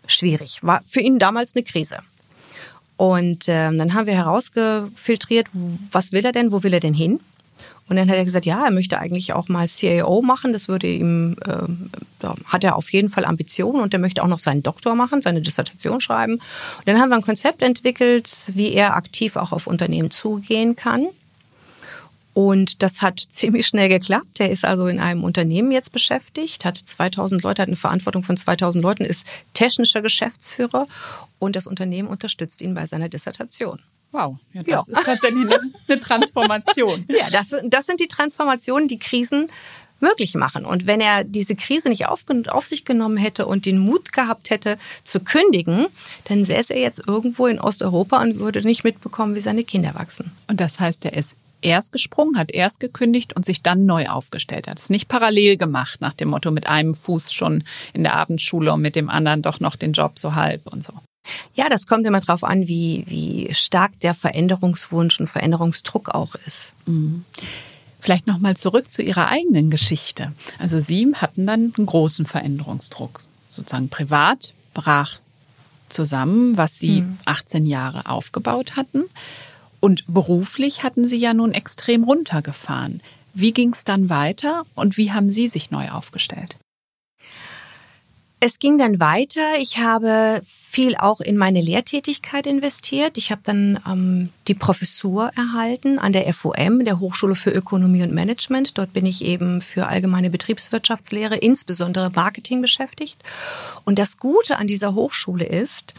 schwierig. 0.06 0.60
War 0.62 0.84
für 0.88 1.02
ihn 1.02 1.18
damals 1.18 1.56
eine 1.56 1.64
Krise. 1.64 1.98
Und 2.98 3.46
ähm, 3.48 3.78
dann 3.78 3.94
haben 3.94 4.08
wir 4.08 4.14
herausgefiltriert, 4.14 5.48
was 5.92 6.12
will 6.12 6.26
er 6.26 6.32
denn, 6.32 6.52
wo 6.52 6.64
will 6.64 6.74
er 6.74 6.80
denn 6.80 6.94
hin? 6.94 7.20
Und 7.88 7.98
dann 7.98 8.10
hat 8.10 8.18
er 8.18 8.26
gesagt, 8.26 8.46
ja, 8.46 8.66
er 8.66 8.72
möchte 8.72 8.98
eigentlich 8.98 9.34
auch 9.34 9.48
mal 9.48 9.68
CAO 9.68 10.22
machen. 10.22 10.54
Das 10.54 10.68
würde 10.68 10.88
ihm, 10.88 11.36
äh, 11.46 12.28
hat 12.46 12.64
er 12.64 12.76
auf 12.78 12.92
jeden 12.92 13.10
Fall 13.10 13.26
Ambitionen 13.26 13.82
und 13.82 13.94
er 13.94 14.00
möchte 14.00 14.24
auch 14.24 14.28
noch 14.28 14.40
seinen 14.40 14.64
Doktor 14.64 14.96
machen, 14.96 15.22
seine 15.22 15.42
Dissertation 15.42 16.02
schreiben. 16.02 16.36
Und 16.36 16.88
dann 16.88 17.00
haben 17.00 17.10
wir 17.10 17.16
ein 17.16 17.22
Konzept 17.22 17.62
entwickelt, 17.62 18.38
wie 18.48 18.74
er 18.74 18.96
aktiv 18.96 19.36
auch 19.36 19.52
auf 19.52 19.68
Unternehmen 19.68 20.10
zugehen 20.10 20.76
kann. 20.76 21.08
Und 22.36 22.84
das 22.84 23.02
hat 23.02 23.20
ziemlich 23.30 23.66
schnell 23.66 23.90
geklappt. 23.90 24.40
Er 24.40 24.52
ist 24.52 24.66
also 24.66 24.88
in 24.88 25.00
einem 25.00 25.24
Unternehmen 25.24 25.72
jetzt 25.72 25.92
beschäftigt, 25.92 26.66
hat 26.66 26.78
2000 26.78 27.42
Leute, 27.42 27.64
hat 27.64 27.70
eine 27.70 27.78
Verantwortung 27.78 28.22
von 28.22 28.38
2000 28.38 28.84
Leuten, 28.84 29.06
ist 29.06 29.26
technischer 29.54 30.02
Geschäftsführer 30.02 30.86
und 31.40 31.56
das 31.56 31.66
Unternehmen 31.66 32.10
unterstützt 32.10 32.62
ihn 32.62 32.76
bei 32.76 32.86
seiner 32.86 33.10
Dissertation. 33.10 33.80
Wow, 34.12 34.38
ja, 34.54 34.64
das 34.64 34.88
ja. 34.88 34.98
ist 34.98 35.06
tatsächlich 35.06 35.46
eine, 35.46 35.60
eine 35.88 36.00
Transformation. 36.00 37.06
ja, 37.10 37.30
das, 37.32 37.56
das 37.64 37.86
sind 37.86 38.02
die 38.02 38.08
Transformationen, 38.08 38.90
die 38.90 39.00
Krisen 39.00 39.48
möglich 40.02 40.36
machen. 40.36 40.66
Und 40.66 40.88
wenn 40.88 41.00
er 41.00 41.24
diese 41.24 41.56
Krise 41.56 41.88
nicht 41.88 42.06
auf, 42.08 42.26
auf, 42.50 42.68
sich 42.68 42.84
genommen 42.84 43.16
hätte 43.16 43.46
und 43.46 43.66
den 43.66 43.78
Mut 43.78 44.12
gehabt 44.12 44.50
hätte 44.50 44.78
zu 45.06 45.22
kündigen, 45.22 45.88
dann 46.26 46.44
säße 46.44 46.74
er 46.74 46.82
jetzt 46.82 47.08
irgendwo 47.08 47.48
in 47.48 47.62
Osteuropa 47.62 48.22
und 48.22 48.40
würde 48.40 48.62
nicht 48.62 48.84
mitbekommen, 48.84 49.36
wie 49.36 49.42
seine 49.42 49.64
Kinder 49.64 49.96
wachsen. 49.96 50.32
Und 50.48 50.60
das 50.60 50.82
heißt, 50.82 51.06
er 51.06 51.14
ist 51.14 51.36
erst 51.66 51.92
gesprungen, 51.92 52.38
hat 52.38 52.52
erst 52.52 52.80
gekündigt 52.80 53.36
und 53.36 53.46
sich 53.46 53.62
dann 53.62 53.86
neu 53.86 54.08
aufgestellt. 54.08 54.68
Hat 54.68 54.80
es 54.80 54.90
nicht 54.90 55.08
parallel 55.08 55.58
gemacht, 55.58 56.00
nach 56.00 56.14
dem 56.14 56.30
Motto 56.30 56.52
mit 56.52 56.68
einem 56.68 56.94
Fuß 56.94 57.34
schon 57.34 57.64
in 57.94 58.04
der 58.04 58.16
Abendschule 58.16 58.72
und 58.72 58.82
mit 58.82 58.96
dem 58.96 59.10
anderen 59.10 59.42
doch 59.42 59.60
noch 59.60 59.76
den 59.76 59.92
Job 59.92 60.18
so 60.20 60.36
halb 60.36 60.68
und 60.68 60.84
so. 60.84 60.94
Ja, 61.56 61.70
das 61.70 61.88
kommt 61.88 62.06
immer 62.06 62.22
darauf 62.22 62.44
an, 62.44 62.68
wie, 62.68 63.04
wie 63.08 63.54
stark 63.54 64.00
der 64.02 64.14
Veränderungswunsch 64.14 65.20
und 65.20 65.28
Veränderungsdruck 65.28 66.10
auch 66.10 66.36
ist. 66.46 66.74
Mhm. 66.86 67.26
Vielleicht 68.00 68.28
nochmal 68.28 68.56
zurück 68.56 68.92
zu 68.92 69.02
Ihrer 69.02 69.30
eigenen 69.30 69.72
Geschichte. 69.72 70.34
Also 70.60 70.80
Sie 70.80 71.12
hatten 71.16 71.48
dann 71.48 71.74
einen 71.76 71.88
großen 71.88 72.28
Veränderungsdruck. 72.28 73.22
Sozusagen 73.50 73.90
privat 73.90 74.54
brach 74.76 75.20
zusammen, 75.90 76.58
was 76.58 76.78
Sie 76.78 77.04
18 77.26 77.64
mhm. 77.64 77.70
Jahre 77.70 78.06
aufgebaut 78.08 78.76
hatten. 78.76 79.06
Und 79.86 80.04
beruflich 80.08 80.82
hatten 80.82 81.06
Sie 81.06 81.18
ja 81.18 81.36
nun 81.36 81.52
extrem 81.52 82.06
runtergefahren. 82.06 83.04
Wie 83.36 83.52
ging 83.52 83.72
es 83.72 83.84
dann 83.84 84.10
weiter 84.10 84.66
und 84.74 84.98
wie 84.98 85.12
haben 85.12 85.30
Sie 85.30 85.48
sich 85.48 85.70
neu 85.70 85.92
aufgestellt? 85.92 86.56
Es 88.40 88.58
ging 88.58 88.80
dann 88.80 89.00
weiter. 89.00 89.60
Ich 89.60 89.78
habe 89.78 90.42
viel 90.76 90.96
auch 90.98 91.22
in 91.22 91.38
meine 91.38 91.62
Lehrtätigkeit 91.62 92.48
investiert. 92.48 93.20
Ich 93.20 93.30
habe 93.30 93.42
dann 93.44 93.80
ähm, 93.88 94.30
die 94.48 94.56
Professur 94.56 95.30
erhalten 95.38 96.00
an 96.00 96.14
der 96.14 96.34
FOM, 96.34 96.84
der 96.84 97.00
Hochschule 97.00 97.36
für 97.36 97.52
Ökonomie 97.52 98.02
und 98.02 98.12
Management. 98.12 98.80
Dort 98.80 98.92
bin 98.92 99.06
ich 99.06 99.24
eben 99.24 99.62
für 99.62 99.88
allgemeine 99.88 100.32
Betriebswirtschaftslehre, 100.32 101.36
insbesondere 101.36 102.10
Marketing 102.10 102.62
beschäftigt. 102.62 103.24
Und 103.84 104.00
das 104.00 104.18
Gute 104.18 104.58
an 104.58 104.66
dieser 104.66 104.96
Hochschule 104.96 105.46
ist, 105.46 105.94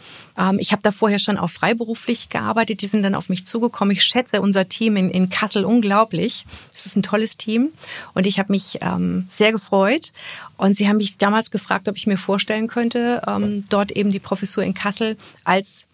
ich 0.59 0.71
habe 0.71 0.83
da 0.83 0.91
vorher 0.91 1.19
schon 1.19 1.37
auch 1.37 1.49
freiberuflich 1.49 2.29
gearbeitet, 2.29 2.81
die 2.81 2.87
sind 2.87 3.03
dann 3.03 3.15
auf 3.15 3.27
mich 3.27 3.45
zugekommen. 3.45 3.91
Ich 3.91 4.03
schätze 4.03 4.39
unser 4.39 4.69
Team 4.69 4.95
in, 4.95 5.09
in 5.09 5.29
Kassel 5.29 5.65
unglaublich. 5.65 6.45
Es 6.75 6.85
ist 6.85 6.95
ein 6.95 7.03
tolles 7.03 7.37
Team 7.37 7.69
und 8.13 8.27
ich 8.27 8.37
habe 8.37 8.51
mich 8.51 8.77
ähm, 8.81 9.25
sehr 9.29 9.51
gefreut. 9.51 10.11
Und 10.57 10.77
sie 10.77 10.87
haben 10.87 10.97
mich 10.97 11.17
damals 11.17 11.49
gefragt, 11.49 11.87
ob 11.87 11.97
ich 11.97 12.05
mir 12.05 12.17
vorstellen 12.17 12.67
könnte, 12.67 13.21
ähm, 13.27 13.65
dort 13.69 13.91
eben 13.91 14.11
die 14.11 14.19
Professur 14.19 14.63
in 14.63 14.73
Kassel 14.75 15.17
als 15.43 15.85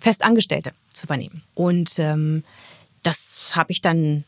Festangestellte 0.00 0.72
zu 0.94 1.04
übernehmen. 1.04 1.42
Und 1.54 1.98
ähm, 1.98 2.44
das 3.02 3.50
habe 3.52 3.72
ich 3.72 3.82
dann 3.82 4.24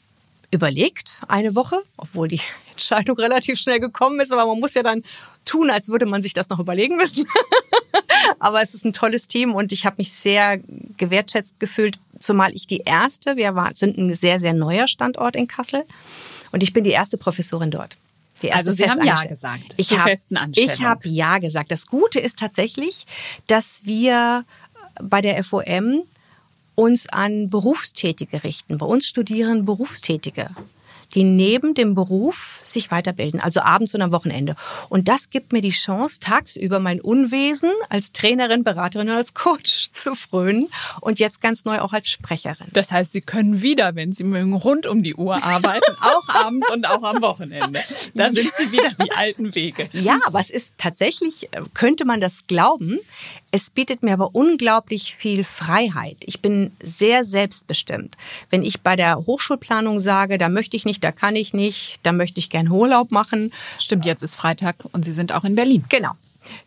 überlegt, 0.50 1.20
eine 1.26 1.54
Woche, 1.54 1.82
obwohl 1.96 2.28
die 2.28 2.40
Entscheidung 2.70 3.16
relativ 3.18 3.58
schnell 3.58 3.80
gekommen 3.80 4.20
ist, 4.20 4.32
aber 4.32 4.46
man 4.46 4.60
muss 4.60 4.74
ja 4.74 4.82
dann 4.82 5.02
tun, 5.44 5.70
als 5.70 5.88
würde 5.88 6.06
man 6.06 6.22
sich 6.22 6.32
das 6.32 6.48
noch 6.48 6.58
überlegen 6.58 6.96
müssen. 6.96 7.26
aber 8.44 8.60
es 8.60 8.74
ist 8.74 8.84
ein 8.84 8.92
tolles 8.92 9.26
Team 9.26 9.54
und 9.54 9.72
ich 9.72 9.86
habe 9.86 9.96
mich 9.98 10.12
sehr 10.12 10.58
gewertschätzt 10.98 11.58
gefühlt, 11.58 11.98
zumal 12.20 12.54
ich 12.54 12.66
die 12.66 12.82
erste, 12.84 13.36
wir 13.36 13.54
war, 13.54 13.74
sind 13.74 13.96
ein 13.96 14.14
sehr, 14.14 14.38
sehr 14.38 14.52
neuer 14.52 14.86
Standort 14.86 15.34
in 15.34 15.48
Kassel 15.48 15.82
und 16.52 16.62
ich 16.62 16.74
bin 16.74 16.84
die 16.84 16.90
erste 16.90 17.16
Professorin 17.16 17.70
dort. 17.70 17.96
also 18.50 18.72
Sie 18.72 18.88
haben 18.88 19.02
Ja 19.02 19.24
gesagt. 19.24 19.74
Ich 19.76 19.98
habe 19.98 20.10
hab 20.12 21.06
Ja 21.06 21.38
gesagt. 21.38 21.70
Das 21.70 21.86
Gute 21.86 22.20
ist 22.20 22.38
tatsächlich, 22.38 23.06
dass 23.46 23.80
wir 23.84 24.44
bei 25.02 25.22
der 25.22 25.42
FOM 25.42 26.02
uns 26.74 27.08
an 27.08 27.48
Berufstätige 27.48 28.44
richten. 28.44 28.76
Bei 28.76 28.84
uns 28.86 29.06
studieren 29.06 29.64
Berufstätige 29.64 30.50
die 31.14 31.24
neben 31.24 31.74
dem 31.74 31.94
Beruf 31.94 32.60
sich 32.62 32.90
weiterbilden, 32.90 33.40
also 33.40 33.60
abends 33.60 33.94
und 33.94 34.02
am 34.02 34.12
Wochenende. 34.12 34.56
Und 34.88 35.08
das 35.08 35.30
gibt 35.30 35.52
mir 35.52 35.60
die 35.60 35.70
Chance, 35.70 36.20
tagsüber 36.20 36.80
mein 36.80 37.00
Unwesen 37.00 37.70
als 37.88 38.12
Trainerin, 38.12 38.64
Beraterin 38.64 39.08
und 39.10 39.16
als 39.16 39.34
Coach 39.34 39.90
zu 39.92 40.14
frönen 40.14 40.68
und 41.00 41.18
jetzt 41.18 41.40
ganz 41.40 41.64
neu 41.64 41.80
auch 41.80 41.92
als 41.92 42.08
Sprecherin. 42.08 42.68
Das 42.72 42.90
heißt, 42.90 43.12
Sie 43.12 43.20
können 43.20 43.62
wieder, 43.62 43.94
wenn 43.94 44.12
Sie 44.12 44.24
mögen, 44.24 44.54
rund 44.54 44.86
um 44.86 45.02
die 45.02 45.14
Uhr 45.14 45.42
arbeiten, 45.42 45.92
auch 46.00 46.28
abends 46.28 46.70
und 46.70 46.86
auch 46.88 47.02
am 47.02 47.22
Wochenende. 47.22 47.80
Da 48.14 48.30
sind 48.30 48.50
Sie 48.56 48.72
wieder 48.72 48.90
die 49.02 49.12
alten 49.12 49.54
Wege. 49.54 49.88
Ja, 49.92 50.18
aber 50.24 50.40
es 50.40 50.50
ist 50.50 50.74
tatsächlich, 50.78 51.52
äh, 51.52 51.62
könnte 51.74 52.04
man 52.04 52.20
das 52.20 52.46
glauben, 52.46 52.98
es 53.54 53.70
bietet 53.70 54.02
mir 54.02 54.14
aber 54.14 54.34
unglaublich 54.34 55.14
viel 55.14 55.44
Freiheit. 55.44 56.16
Ich 56.22 56.42
bin 56.42 56.72
sehr 56.82 57.22
selbstbestimmt. 57.22 58.16
Wenn 58.50 58.64
ich 58.64 58.80
bei 58.80 58.96
der 58.96 59.16
Hochschulplanung 59.16 60.00
sage, 60.00 60.38
da 60.38 60.48
möchte 60.48 60.76
ich 60.76 60.84
nicht, 60.84 61.03
da 61.04 61.12
kann 61.12 61.36
ich 61.36 61.54
nicht, 61.54 62.00
da 62.02 62.12
möchte 62.12 62.40
ich 62.40 62.50
gern 62.50 62.68
Urlaub 62.68 63.10
machen. 63.10 63.52
Stimmt, 63.78 64.04
jetzt 64.06 64.22
ist 64.22 64.34
Freitag 64.34 64.76
und 64.92 65.04
Sie 65.04 65.12
sind 65.12 65.32
auch 65.32 65.44
in 65.44 65.54
Berlin. 65.54 65.84
Genau 65.88 66.12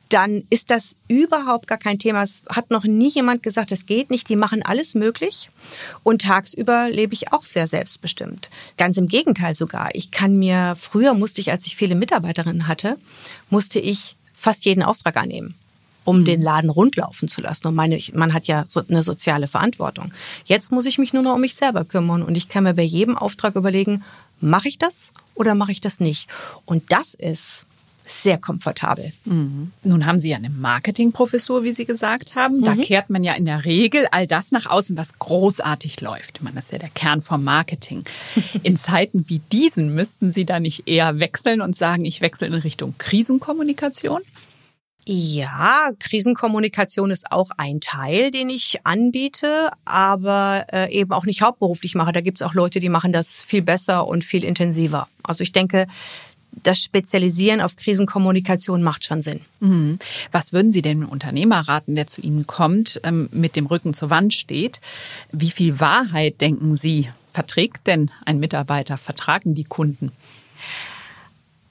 dann 0.09 0.43
ist 0.49 0.69
das 0.69 0.95
überhaupt 1.07 1.67
gar 1.67 1.77
kein 1.77 1.99
Thema. 1.99 2.23
Es 2.23 2.43
hat 2.49 2.71
noch 2.71 2.85
nie 2.85 3.09
jemand 3.09 3.43
gesagt, 3.43 3.71
es 3.71 3.85
geht 3.85 4.09
nicht. 4.09 4.29
Die 4.29 4.35
machen 4.35 4.63
alles 4.63 4.95
möglich. 4.95 5.49
Und 6.03 6.21
tagsüber 6.21 6.89
lebe 6.89 7.13
ich 7.13 7.33
auch 7.33 7.45
sehr 7.45 7.67
selbstbestimmt. 7.67 8.49
Ganz 8.77 8.97
im 8.97 9.07
Gegenteil 9.07 9.55
sogar. 9.55 9.89
Ich 9.93 10.11
kann 10.11 10.37
mir, 10.37 10.77
früher 10.79 11.13
musste 11.13 11.41
ich, 11.41 11.51
als 11.51 11.65
ich 11.65 11.75
viele 11.75 11.95
Mitarbeiterinnen 11.95 12.67
hatte, 12.67 12.97
musste 13.49 13.79
ich 13.79 14.15
fast 14.33 14.65
jeden 14.65 14.83
Auftrag 14.83 15.17
annehmen 15.17 15.55
um 16.03 16.19
mhm. 16.19 16.25
den 16.25 16.41
Laden 16.41 16.69
rundlaufen 16.69 17.27
zu 17.27 17.41
lassen. 17.41 17.67
Und 17.67 17.75
meine, 17.75 17.99
man 18.13 18.33
hat 18.33 18.47
ja 18.47 18.65
so 18.65 18.81
eine 18.87 19.03
soziale 19.03 19.49
Verantwortung. 19.49 20.13
Jetzt 20.45 20.71
muss 20.71 20.85
ich 20.85 20.97
mich 20.97 21.11
nur 21.11 21.21
noch 21.21 21.35
um 21.35 21.41
mich 21.41 21.55
selber 21.55 21.83
kümmern 21.83 22.23
und 22.23 22.35
ich 22.35 22.47
kann 22.47 22.63
mir 22.63 22.73
bei 22.73 22.83
jedem 22.83 23.17
Auftrag 23.17 23.57
überlegen, 23.57 24.05
mache 24.39 24.67
ich 24.67 24.77
das 24.77 25.11
oder 25.35 25.55
mache 25.55 25.71
ich 25.71 25.81
das 25.81 25.99
nicht? 25.99 26.29
Und 26.65 26.91
das 26.91 27.13
ist 27.13 27.65
sehr 28.07 28.37
komfortabel. 28.37 29.11
Mhm. 29.25 29.71
Nun 29.83 30.05
haben 30.05 30.19
Sie 30.19 30.29
ja 30.29 30.37
eine 30.37 30.49
Marketingprofessur, 30.49 31.63
wie 31.63 31.73
Sie 31.73 31.85
gesagt 31.85 32.35
haben. 32.35 32.63
Da 32.63 32.75
mhm. 32.75 32.81
kehrt 32.81 33.09
man 33.09 33.23
ja 33.23 33.33
in 33.33 33.45
der 33.45 33.65
Regel 33.65 34.07
all 34.11 34.27
das 34.27 34.51
nach 34.51 34.65
außen, 34.65 34.95
was 34.97 35.19
großartig 35.19 36.01
läuft. 36.01 36.39
Das 36.41 36.65
ist 36.65 36.71
ja 36.71 36.79
der 36.79 36.89
Kern 36.89 37.21
vom 37.21 37.43
Marketing. 37.43 38.05
In 38.63 38.77
Zeiten 38.77 39.25
wie 39.27 39.39
diesen 39.51 39.93
müssten 39.93 40.31
Sie 40.31 40.45
da 40.45 40.59
nicht 40.59 40.87
eher 40.87 41.19
wechseln 41.19 41.61
und 41.61 41.75
sagen, 41.75 42.05
ich 42.05 42.21
wechsle 42.21 42.47
in 42.47 42.53
Richtung 42.53 42.95
Krisenkommunikation? 42.97 44.21
Ja, 45.09 45.91
Krisenkommunikation 45.99 47.11
ist 47.11 47.31
auch 47.31 47.51
ein 47.55 47.79
Teil, 47.79 48.29
den 48.29 48.49
ich 48.49 48.79
anbiete, 48.83 49.71
aber 49.85 50.65
äh, 50.73 50.91
eben 50.91 51.13
auch 51.13 51.25
nicht 51.25 51.41
hauptberuflich 51.41 51.95
mache. 51.95 52.11
Da 52.11 52.19
gibt 52.19 52.39
es 52.39 52.41
auch 52.41 52.53
Leute, 52.53 52.81
die 52.81 52.89
machen 52.89 53.13
das 53.13 53.39
viel 53.39 53.61
besser 53.61 54.05
und 54.05 54.25
viel 54.25 54.43
intensiver. 54.43 55.07
Also 55.23 55.43
ich 55.43 55.53
denke, 55.53 55.87
das 56.51 56.79
Spezialisieren 56.83 57.61
auf 57.61 57.77
Krisenkommunikation 57.77 58.83
macht 58.83 59.05
schon 59.05 59.21
Sinn. 59.21 59.39
Mhm. 59.61 59.97
Was 60.33 60.51
würden 60.51 60.73
Sie 60.73 60.83
einem 60.83 61.07
Unternehmer 61.07 61.61
raten, 61.61 61.95
der 61.95 62.07
zu 62.07 62.19
Ihnen 62.19 62.45
kommt, 62.45 62.99
ähm, 63.03 63.29
mit 63.31 63.55
dem 63.55 63.67
Rücken 63.67 63.93
zur 63.93 64.09
Wand 64.09 64.33
steht? 64.33 64.81
Wie 65.31 65.51
viel 65.51 65.79
Wahrheit, 65.79 66.41
denken 66.41 66.75
Sie, 66.75 67.07
verträgt 67.31 67.87
denn 67.87 68.11
ein 68.25 68.39
Mitarbeiter, 68.39 68.97
vertragen 68.97 69.55
die 69.55 69.63
Kunden? 69.63 70.11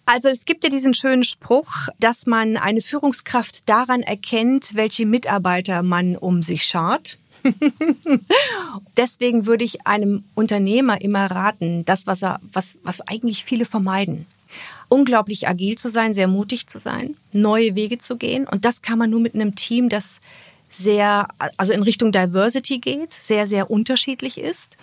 Also 0.07 0.29
es 0.29 0.45
gibt 0.45 0.63
ja 0.63 0.71
diesen 0.71 0.95
schönen 0.95 1.25
Spruch, 1.25 1.89
dass 1.99 2.27
man 2.27 2.57
eine 2.57 2.81
Führungskraft 2.81 3.69
daran 3.69 4.03
erkennt, 4.03 4.77
welche 4.77 5.05
Mitarbeiter 5.05 5.83
man 5.83 6.17
um 6.17 6.43
sich 6.43 6.63
schart. 6.63 7.19
Deswegen 8.97 9.47
würde 9.47 9.65
ich 9.65 9.87
einem 9.87 10.25
Unternehmer 10.35 11.01
immer 11.01 11.27
raten, 11.27 11.85
das, 11.85 12.07
was, 12.07 12.23
er, 12.23 12.41
was, 12.53 12.79
was 12.85 13.01
eigentlich 13.01 13.45
viele 13.45 13.65
vermeiden. 13.65 14.27
Unglaublich 14.89 15.49
agil 15.49 15.77
zu 15.77 15.89
sein, 15.89 16.15
sehr 16.15 16.29
mutig 16.29 16.69
zu 16.69 16.79
sein, 16.79 17.17
neue 17.33 17.75
Wege 17.75 17.99
zu 17.99 18.17
gehen. 18.17 18.47
Und 18.47 18.65
das 18.65 18.83
kann 18.83 19.01
man 19.01 19.11
nur 19.11 19.21
mit 19.21 19.35
einem 19.35 19.57
Team, 19.57 19.89
das 19.89 20.21
sehr, 20.71 21.27
also 21.57 21.73
in 21.73 21.83
Richtung 21.83 22.13
Diversity 22.13 22.79
geht, 22.79 23.13
sehr, 23.13 23.49
sehr 23.49 23.71
unterschiedlich 23.71 24.39
ist. 24.39 24.77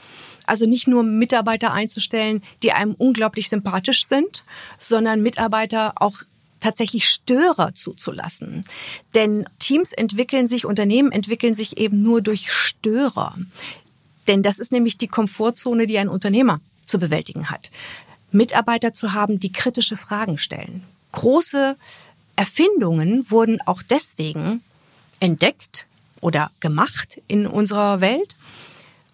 Also 0.46 0.66
nicht 0.66 0.88
nur 0.88 1.04
Mitarbeiter 1.04 1.74
einzustellen, 1.74 2.44
die 2.62 2.72
einem 2.72 2.94
unglaublich 2.94 3.50
sympathisch 3.50 4.06
sind, 4.08 4.44
sondern 4.78 5.22
Mitarbeiter 5.22 5.94
auch 5.96 6.18
tatsächlich 6.60 7.10
Störer 7.10 7.74
zuzulassen. 7.74 8.66
Denn 9.14 9.46
Teams 9.60 9.92
entwickeln 9.92 10.48
sich, 10.48 10.66
Unternehmen 10.66 11.12
entwickeln 11.12 11.54
sich 11.54 11.78
eben 11.78 12.02
nur 12.02 12.22
durch 12.22 12.52
Störer. 12.52 13.36
Denn 14.28 14.42
das 14.42 14.60
ist 14.60 14.72
nämlich 14.72 14.98
die 14.98 15.08
Komfortzone, 15.08 15.86
die 15.86 15.98
ein 15.98 16.08
Unternehmer 16.08 16.62
zu 16.86 17.00
bewältigen 17.00 17.50
hat. 17.50 17.70
Mitarbeiter 18.32 18.94
zu 18.94 19.14
haben, 19.14 19.40
die 19.40 19.52
kritische 19.52 19.98
Fragen 19.98 20.38
stellen. 20.38 20.84
Große 21.12 21.76
Erfindungen 22.36 23.30
wurden 23.30 23.60
auch 23.66 23.82
deswegen 23.84 24.64
entdeckt 25.20 25.86
oder 26.22 26.50
gemacht 26.60 27.22
in 27.28 27.46
unserer 27.46 28.02
Welt, 28.02 28.36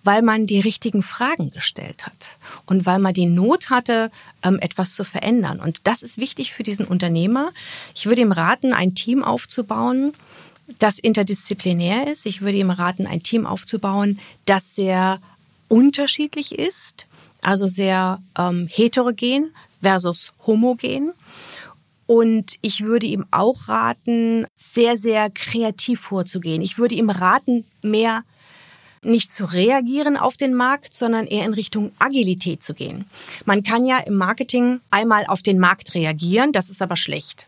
weil 0.09 0.23
man 0.23 0.47
die 0.47 0.59
richtigen 0.59 1.03
Fragen 1.03 1.51
gestellt 1.51 2.07
hat 2.07 2.37
und 2.65 2.87
weil 2.87 2.97
man 2.97 3.13
die 3.13 3.27
Not 3.27 3.69
hatte, 3.69 4.09
ähm, 4.41 4.57
etwas 4.59 4.95
zu 4.95 5.03
verändern. 5.03 5.59
Und 5.59 5.81
das 5.83 6.01
ist 6.01 6.17
wichtig 6.17 6.51
für 6.51 6.63
diesen 6.63 6.87
Unternehmer. 6.87 7.51
Ich 7.93 8.07
würde 8.07 8.21
ihm 8.21 8.31
raten, 8.31 8.73
ein 8.73 8.95
Team 8.95 9.23
aufzubauen, 9.23 10.13
das 10.79 10.97
interdisziplinär 10.97 12.07
ist. 12.07 12.25
Ich 12.25 12.41
würde 12.41 12.57
ihm 12.57 12.71
raten, 12.71 13.05
ein 13.05 13.21
Team 13.21 13.45
aufzubauen, 13.45 14.19
das 14.45 14.73
sehr 14.73 15.21
unterschiedlich 15.67 16.57
ist, 16.57 17.05
also 17.43 17.67
sehr 17.67 18.19
ähm, 18.35 18.67
heterogen 18.67 19.51
versus 19.79 20.33
homogen. 20.47 21.11
Und 22.07 22.55
ich 22.61 22.81
würde 22.83 23.05
ihm 23.05 23.27
auch 23.29 23.67
raten, 23.67 24.47
sehr, 24.55 24.97
sehr 24.97 25.29
kreativ 25.29 25.99
vorzugehen. 25.99 26.63
Ich 26.63 26.79
würde 26.79 26.95
ihm 26.95 27.11
raten, 27.11 27.63
mehr 27.83 28.23
nicht 29.03 29.31
zu 29.31 29.45
reagieren 29.45 30.17
auf 30.17 30.37
den 30.37 30.53
Markt, 30.53 30.93
sondern 30.93 31.27
eher 31.27 31.45
in 31.45 31.53
Richtung 31.53 31.91
Agilität 31.99 32.63
zu 32.63 32.73
gehen. 32.73 33.05
Man 33.45 33.63
kann 33.63 33.85
ja 33.85 33.97
im 33.99 34.15
Marketing 34.15 34.81
einmal 34.91 35.25
auf 35.27 35.41
den 35.41 35.59
Markt 35.59 35.93
reagieren, 35.93 36.51
das 36.51 36.69
ist 36.69 36.81
aber 36.81 36.95
schlecht. 36.95 37.47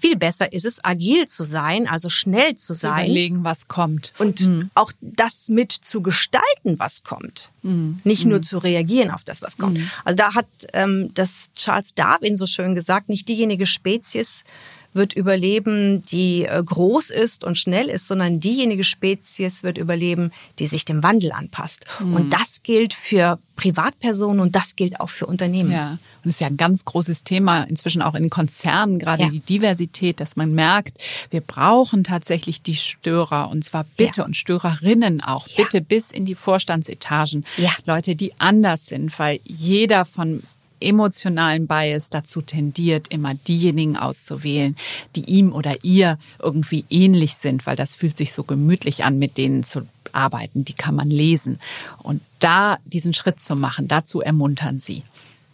Viel 0.00 0.16
besser 0.16 0.52
ist 0.52 0.64
es, 0.64 0.82
agil 0.82 1.28
zu 1.28 1.44
sein, 1.44 1.86
also 1.86 2.08
schnell 2.08 2.56
zu 2.56 2.74
sein. 2.74 3.04
Überlegen, 3.04 3.44
was 3.44 3.68
kommt. 3.68 4.12
Und 4.18 4.40
mhm. 4.46 4.70
auch 4.74 4.92
das 5.00 5.48
mit 5.48 5.70
zu 5.72 6.00
gestalten, 6.00 6.78
was 6.78 7.04
kommt. 7.04 7.50
Mhm. 7.62 8.00
Nicht 8.02 8.24
nur 8.24 8.38
mhm. 8.38 8.42
zu 8.42 8.58
reagieren 8.58 9.10
auf 9.10 9.22
das, 9.22 9.42
was 9.42 9.58
kommt. 9.58 9.78
Mhm. 9.78 9.90
Also 10.04 10.16
da 10.16 10.34
hat 10.34 10.46
ähm, 10.72 11.10
das 11.14 11.50
Charles 11.54 11.94
Darwin 11.94 12.34
so 12.34 12.46
schön 12.46 12.74
gesagt, 12.74 13.08
nicht 13.08 13.28
diejenige 13.28 13.66
Spezies 13.66 14.44
wird 14.92 15.12
überleben, 15.12 16.04
die 16.06 16.44
äh, 16.44 16.62
groß 16.64 17.10
ist 17.10 17.44
und 17.44 17.56
schnell 17.56 17.88
ist, 17.88 18.08
sondern 18.08 18.40
diejenige 18.40 18.84
Spezies 18.84 19.62
wird 19.62 19.78
überleben, 19.78 20.32
die 20.58 20.66
sich 20.66 20.84
dem 20.84 21.02
Wandel 21.02 21.32
anpasst. 21.32 21.84
Mhm. 22.00 22.14
Und 22.14 22.32
das 22.32 22.62
gilt 22.62 22.94
für 22.94 23.38
Privatpersonen 23.56 24.40
und 24.40 24.56
das 24.56 24.74
gilt 24.74 25.00
auch 25.00 25.10
für 25.10 25.26
Unternehmen. 25.26 25.70
Ja, 25.70 25.98
und 26.24 26.30
es 26.30 26.36
ist 26.36 26.40
ja 26.40 26.46
ein 26.46 26.56
ganz 26.56 26.84
großes 26.84 27.24
Thema 27.24 27.64
inzwischen 27.64 28.02
auch 28.02 28.14
in 28.14 28.30
Konzernen, 28.30 28.98
gerade 28.98 29.24
ja. 29.24 29.28
die 29.28 29.40
Diversität, 29.40 30.18
dass 30.18 30.34
man 30.36 30.54
merkt, 30.54 30.98
wir 31.30 31.40
brauchen 31.40 32.02
tatsächlich 32.02 32.62
die 32.62 32.74
Störer 32.74 33.48
und 33.50 33.64
zwar 33.64 33.84
bitte 33.96 34.22
ja. 34.22 34.24
und 34.24 34.36
Störerinnen 34.36 35.20
auch, 35.20 35.46
ja. 35.46 35.62
bitte 35.62 35.82
bis 35.82 36.10
in 36.10 36.24
die 36.24 36.34
Vorstandsetagen. 36.34 37.44
Leute, 37.84 38.16
die 38.16 38.32
anders 38.38 38.86
sind, 38.86 39.18
weil 39.18 39.40
jeder 39.44 40.04
von 40.04 40.42
emotionalen 40.80 41.66
Bias 41.66 42.10
dazu 42.10 42.42
tendiert, 42.42 43.08
immer 43.08 43.34
diejenigen 43.34 43.96
auszuwählen, 43.96 44.76
die 45.16 45.24
ihm 45.24 45.52
oder 45.52 45.84
ihr 45.84 46.18
irgendwie 46.38 46.84
ähnlich 46.90 47.36
sind, 47.36 47.66
weil 47.66 47.76
das 47.76 47.94
fühlt 47.94 48.16
sich 48.16 48.32
so 48.32 48.44
gemütlich 48.44 49.04
an, 49.04 49.18
mit 49.18 49.36
denen 49.36 49.64
zu 49.64 49.82
arbeiten, 50.12 50.64
die 50.64 50.74
kann 50.74 50.94
man 50.94 51.10
lesen. 51.10 51.60
Und 52.02 52.22
da 52.38 52.78
diesen 52.84 53.14
Schritt 53.14 53.40
zu 53.40 53.54
machen, 53.56 53.88
dazu 53.88 54.20
ermuntern 54.20 54.78
Sie. 54.78 55.02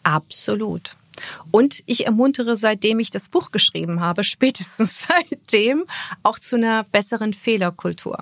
Absolut. 0.02 0.92
Und 1.50 1.82
ich 1.86 2.06
ermuntere, 2.06 2.56
seitdem 2.56 3.00
ich 3.00 3.10
das 3.10 3.28
Buch 3.28 3.50
geschrieben 3.50 4.00
habe, 4.00 4.24
spätestens 4.24 5.06
seitdem, 5.08 5.84
auch 6.22 6.38
zu 6.38 6.56
einer 6.56 6.84
besseren 6.84 7.32
Fehlerkultur. 7.32 8.18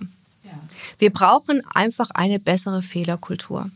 Wir 0.99 1.11
brauchen 1.11 1.63
einfach 1.75 2.11
eine 2.11 2.39
bessere 2.39 2.83
Fehlerkultur. 2.83 3.71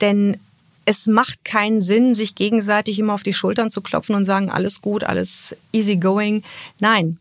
Denn 0.00 0.38
es 0.84 1.06
macht 1.06 1.44
keinen 1.44 1.80
Sinn, 1.80 2.14
sich 2.14 2.34
gegenseitig 2.34 2.98
immer 2.98 3.14
auf 3.14 3.22
die 3.22 3.34
Schultern 3.34 3.70
zu 3.70 3.80
klopfen 3.80 4.14
und 4.14 4.24
sagen, 4.24 4.50
alles 4.50 4.80
gut, 4.80 5.04
alles 5.04 5.54
easy 5.72 5.96
going. 5.96 6.42
Nein, 6.78 7.18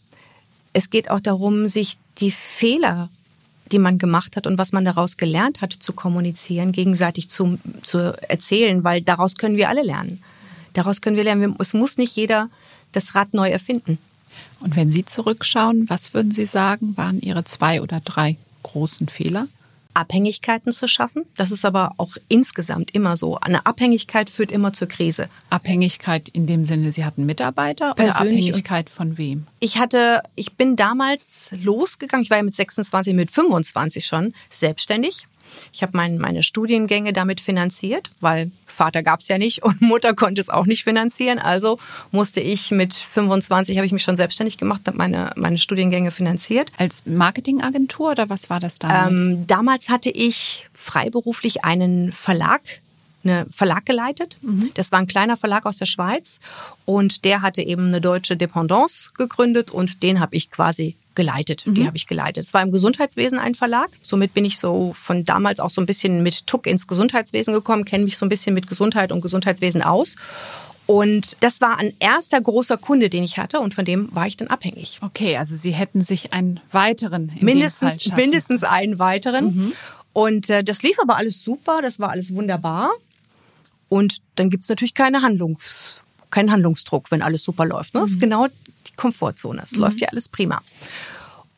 es 0.74 0.90
geht 0.90 1.10
auch 1.10 1.20
darum, 1.20 1.68
sich 1.68 1.98
die 2.18 2.32
Fehler, 2.32 3.10
die 3.72 3.80
man 3.80 3.98
gemacht 3.98 4.36
hat 4.36 4.48
und 4.48 4.58
was 4.58 4.72
man 4.72 4.86
daraus 4.86 5.18
gelernt 5.18 5.62
hat, 5.62 5.74
zu 5.74 5.94
kommunizieren, 5.94 6.72
gegenseitig 6.72 7.30
zu, 7.30 7.60
zu 7.84 8.18
erzählen, 8.28 8.84
weil 8.84 9.02
daraus 9.02 9.36
können 9.36 9.58
wir 9.58 9.70
alle 9.70 9.84
lernen. 9.84 10.22
Daraus 10.74 11.02
können 11.02 11.18
wir 11.18 11.24
lernen. 11.24 11.56
Es 11.60 11.74
muss 11.74 11.98
nicht 11.98 12.16
jeder 12.16 12.50
das 12.92 13.16
Rad 13.16 13.34
neu 13.34 13.50
erfinden. 13.50 13.98
Und 14.60 14.76
wenn 14.76 14.90
Sie 14.90 15.06
zurückschauen, 15.06 15.90
was 15.90 16.14
würden 16.14 16.32
Sie 16.32 16.46
sagen, 16.46 16.96
waren 16.98 17.20
Ihre 17.22 17.44
zwei 17.44 17.82
oder 17.82 18.00
drei 18.00 18.38
großen 18.64 19.08
Fehler? 19.08 19.48
Abhängigkeiten 19.94 20.72
zu 20.72 20.88
schaffen. 20.88 21.24
Das 21.36 21.52
ist 21.52 21.66
aber 21.66 21.94
auch 21.98 22.18
insgesamt 22.28 22.92
immer 22.92 23.18
so. 23.18 23.38
Eine 23.38 23.66
Abhängigkeit 23.66 24.30
führt 24.30 24.52
immer 24.52 24.74
zur 24.74 24.88
Krise. 24.88 25.30
Abhängigkeit 25.50 26.30
in 26.30 26.48
dem 26.48 26.66
Sinne, 26.66 26.92
Sie 26.92 27.06
hatten 27.06 27.26
Mitarbeiter 27.26 27.94
oder 27.94 28.20
Abhängigkeit 28.20 28.90
von 28.90 29.18
wem? 29.18 29.48
Ich 29.60 29.78
hatte, 29.78 30.22
ich 30.36 30.54
bin 30.54 30.76
damals 30.76 31.52
losgegangen. 31.52 32.24
Ich 32.24 32.30
war 32.30 32.38
ja 32.38 32.44
mit 32.44 32.56
26, 32.56 33.14
mit 33.14 33.32
25 33.32 34.06
schon 34.06 34.34
selbstständig 34.50 35.28
ich 35.74 35.82
habe 35.82 35.92
mein, 35.96 36.18
meine 36.18 36.44
Studiengänge 36.44 37.14
damit 37.14 37.42
finanziert, 37.42 38.10
weil 38.20 38.52
Vater 38.66 39.04
gab 39.04 39.20
es 39.20 39.28
ja 39.28 39.38
nicht 39.38 39.64
und 39.64 39.82
Mutter 39.82 40.14
konnte 40.14 40.42
es 40.42 40.50
auch 40.50 40.66
nicht 40.66 40.84
finanzieren. 40.84 41.40
Also 41.40 41.80
musste 42.12 42.42
ich 42.42 42.72
mit 42.72 42.94
25, 42.94 43.78
habe 43.78 43.86
ich 43.86 43.92
mich 43.92 44.04
schon 44.04 44.18
selbstständig 44.18 44.58
gemacht, 44.58 44.82
habe 44.86 44.98
meine, 44.98 45.32
meine 45.36 45.60
Studiengänge 45.60 46.12
finanziert. 46.12 46.72
Als 46.78 47.04
Marketingagentur 47.06 48.12
oder 48.12 48.30
was 48.30 48.50
war 48.50 48.60
das 48.60 48.80
damals? 48.80 49.22
Ähm, 49.22 49.48
damals 49.48 49.90
hatte 49.90 50.10
ich 50.10 50.68
freiberuflich 50.74 51.64
einen 51.64 52.12
Verlag 52.12 52.62
eine 53.24 53.46
Verlag 53.56 53.86
geleitet. 53.86 54.38
Mhm. 54.42 54.72
Das 54.74 54.92
war 54.92 55.00
ein 55.00 55.08
kleiner 55.08 55.38
Verlag 55.38 55.66
aus 55.66 55.78
der 55.78 55.86
Schweiz 55.86 56.40
und 56.86 57.24
der 57.24 57.42
hatte 57.42 57.62
eben 57.62 57.88
eine 57.88 58.02
deutsche 58.02 58.36
Dependance 58.36 59.12
gegründet 59.16 59.72
und 59.72 60.02
den 60.04 60.20
habe 60.20 60.36
ich 60.36 60.50
quasi 60.50 60.96
geleitet. 61.16 61.66
Mhm. 61.66 61.76
Die 61.76 61.88
habe 61.88 61.98
ich 61.98 62.08
geleitet. 62.08 62.46
Es 62.46 62.54
war 62.54 62.62
im 62.62 62.72
Gesundheitswesen 62.72 63.40
ein 63.40 63.56
Verlag. 63.56 63.90
Somit 64.02 64.34
bin 64.34 64.46
ich 64.46 64.58
so 64.60 64.94
von 64.96 65.26
damals 65.26 65.60
auch 65.60 65.70
so 65.70 65.82
ein 65.82 65.86
bisschen 65.86 66.24
mit 66.24 66.48
Tuck 66.48 66.68
ins 66.68 66.88
Gesundheitswesen 66.88 67.54
gekommen, 67.54 67.86
kenne 67.86 68.06
mich 68.06 68.18
so 68.18 68.26
ein 68.26 68.30
bisschen 68.30 68.54
mit 68.54 68.68
Gesundheit 68.68 69.12
und 69.12 69.22
Gesundheitswesen 69.22 69.82
aus. 69.82 70.16
Und 70.88 71.38
das 71.42 71.62
war 71.62 71.78
ein 71.78 71.94
erster 72.00 72.42
großer 72.42 72.78
Kunde, 72.78 73.10
den 73.10 73.24
ich 73.24 73.38
hatte 73.38 73.60
und 73.60 73.74
von 73.74 73.86
dem 73.86 74.14
war 74.14 74.28
ich 74.28 74.36
dann 74.36 74.50
abhängig. 74.50 75.00
Okay, 75.02 75.38
also 75.38 75.56
Sie 75.56 75.72
hätten 75.72 76.02
sich 76.02 76.34
einen 76.34 76.60
weiteren 76.72 77.32
mindestens 77.40 78.12
mindestens 78.14 78.64
einen 78.64 79.00
weiteren. 79.00 79.56
Mhm. 79.56 79.74
Und 80.14 80.50
äh, 80.50 80.64
das 80.64 80.84
lief 80.84 81.00
aber 81.00 81.16
alles 81.16 81.42
super, 81.44 81.82
das 81.82 82.00
war 82.00 82.10
alles 82.10 82.34
wunderbar. 82.34 82.92
Und 83.88 84.18
dann 84.36 84.50
gibt 84.50 84.64
es 84.64 84.70
natürlich 84.70 84.94
keine 84.94 85.22
Handlungs, 85.22 85.96
keinen 86.30 86.52
Handlungsdruck, 86.52 87.12
wenn 87.12 87.22
alles 87.22 87.44
super 87.44 87.66
läuft. 87.66 87.94
Ne? 87.94 88.02
Das 88.02 88.12
ist 88.12 88.16
mhm. 88.18 88.22
genau 88.22 88.48
die 88.92 88.96
Komfortzone. 88.96 89.62
Es 89.64 89.74
mhm. 89.74 89.82
läuft 89.82 90.02
ja 90.02 90.10
alles 90.10 90.30
prima. 90.30 90.62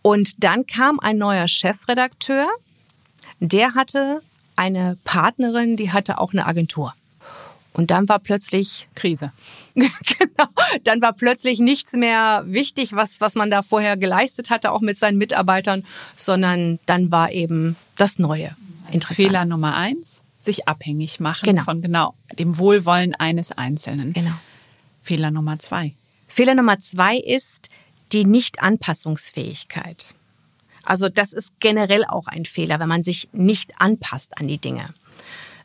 Und 0.01 0.43
dann 0.43 0.67
kam 0.67 0.99
ein 0.99 1.17
neuer 1.17 1.47
Chefredakteur, 1.47 2.47
der 3.39 3.73
hatte 3.73 4.21
eine 4.55 4.97
Partnerin, 5.03 5.77
die 5.77 5.91
hatte 5.91 6.19
auch 6.19 6.33
eine 6.33 6.45
Agentur. 6.45 6.93
Und 7.73 7.89
dann 7.89 8.07
war 8.07 8.19
plötzlich 8.19 8.87
Krise. 8.95 9.31
genau. 9.73 10.47
Dann 10.83 11.01
war 11.01 11.13
plötzlich 11.13 11.59
nichts 11.59 11.93
mehr 11.93 12.43
wichtig, 12.45 12.93
was, 12.93 13.19
was 13.19 13.35
man 13.35 13.49
da 13.49 13.63
vorher 13.63 13.97
geleistet 13.97 14.49
hatte, 14.49 14.71
auch 14.71 14.81
mit 14.81 14.97
seinen 14.97 15.17
Mitarbeitern, 15.17 15.83
sondern 16.15 16.79
dann 16.85 17.11
war 17.11 17.31
eben 17.31 17.75
das 17.97 18.19
Neue 18.19 18.55
interessant. 18.91 19.15
Fehler 19.15 19.45
Nummer 19.45 19.75
eins, 19.75 20.21
sich 20.41 20.67
abhängig 20.67 21.19
machen 21.19 21.45
genau. 21.45 21.63
von 21.63 21.81
genau 21.81 22.13
dem 22.37 22.57
Wohlwollen 22.59 23.15
eines 23.15 23.51
Einzelnen. 23.51 24.13
Genau. 24.13 24.33
Fehler 25.01 25.31
Nummer 25.31 25.57
zwei. 25.57 25.93
Fehler 26.33 26.55
Nummer 26.55 26.79
zwei 26.79 27.17
ist 27.17 27.69
die 28.11 28.25
Nicht-Anpassungsfähigkeit. 28.25 30.15
Also 30.81 31.07
das 31.07 31.31
ist 31.31 31.51
generell 31.59 32.05
auch 32.05 32.25
ein 32.25 32.45
Fehler, 32.45 32.79
wenn 32.79 32.87
man 32.87 33.03
sich 33.03 33.29
nicht 33.33 33.79
anpasst 33.79 34.39
an 34.39 34.47
die 34.47 34.57
Dinge. 34.57 34.95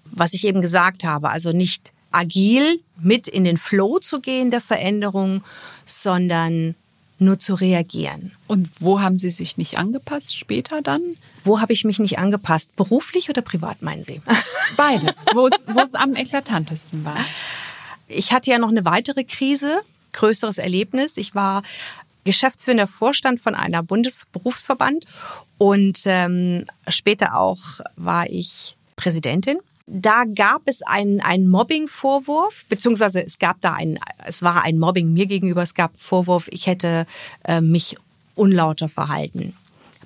Was 0.05 0.35
ich 0.35 0.45
eben 0.45 0.61
gesagt 0.61 1.05
habe, 1.05 1.31
also 1.31 1.53
nicht 1.53 1.91
agil 2.11 2.83
mit 3.01 3.29
in 3.29 3.45
den 3.45 3.57
Flow 3.57 3.99
zu 3.99 4.21
gehen 4.21 4.51
der 4.51 4.61
Veränderung, 4.61 5.43
sondern 5.87 6.75
nur 7.19 7.39
zu 7.39 7.55
reagieren. 7.55 8.33
Und 8.47 8.69
wo 8.79 9.01
haben 9.01 9.17
Sie 9.17 9.31
sich 9.31 9.57
nicht 9.57 9.79
angepasst 9.79 10.37
später 10.37 10.83
dann? 10.83 11.01
Wo 11.45 11.63
habe 11.63 11.73
ich 11.73 11.87
mich 11.87 11.99
nicht 11.99 12.19
angepasst? 12.19 12.77
Beruflich 12.77 13.31
oder 13.31 13.41
privat, 13.41 13.81
meinen 13.81 14.03
Sie? 14.03 14.21
Beides, 14.77 15.25
wo 15.33 15.47
es, 15.47 15.67
wo 15.71 15.81
es 15.81 15.95
am 15.95 16.15
eklatantesten 16.15 17.07
war. 17.07 17.25
Ich 18.07 18.35
hatte 18.35 18.51
ja 18.51 18.59
noch 18.59 18.69
eine 18.69 18.85
weitere 18.85 19.25
Krise 19.25 19.81
größeres 20.13 20.59
Erlebnis. 20.59 21.17
Ich 21.17 21.35
war 21.35 21.63
geschäftsführender 22.25 22.87
Vorstand 22.87 23.41
von 23.41 23.55
einer 23.55 23.83
Bundesberufsverband 23.83 25.07
und 25.57 26.01
ähm, 26.05 26.67
später 26.89 27.39
auch 27.39 27.59
war 27.97 28.29
ich 28.29 28.77
Präsidentin. 28.97 29.59
Da 29.87 30.25
gab 30.25 30.63
es 30.67 30.83
einen, 30.83 31.21
einen 31.21 31.49
Mobbing-Vorwurf, 31.49 32.67
beziehungsweise 32.69 33.25
es 33.25 33.39
gab 33.39 33.61
da 33.63 33.73
ein, 33.73 33.99
es 34.27 34.43
war 34.43 34.63
ein 34.63 34.79
Mobbing 34.79 35.15
mir 35.15 35.25
gegenüber, 35.25 35.63
es 35.63 35.73
gab 35.73 35.93
einen 35.93 36.01
Vorwurf, 36.01 36.49
ich 36.51 36.67
hätte 36.67 37.07
äh, 37.45 37.63
mich 37.63 37.97
unlauter 38.35 38.89
verhalten 38.91 39.55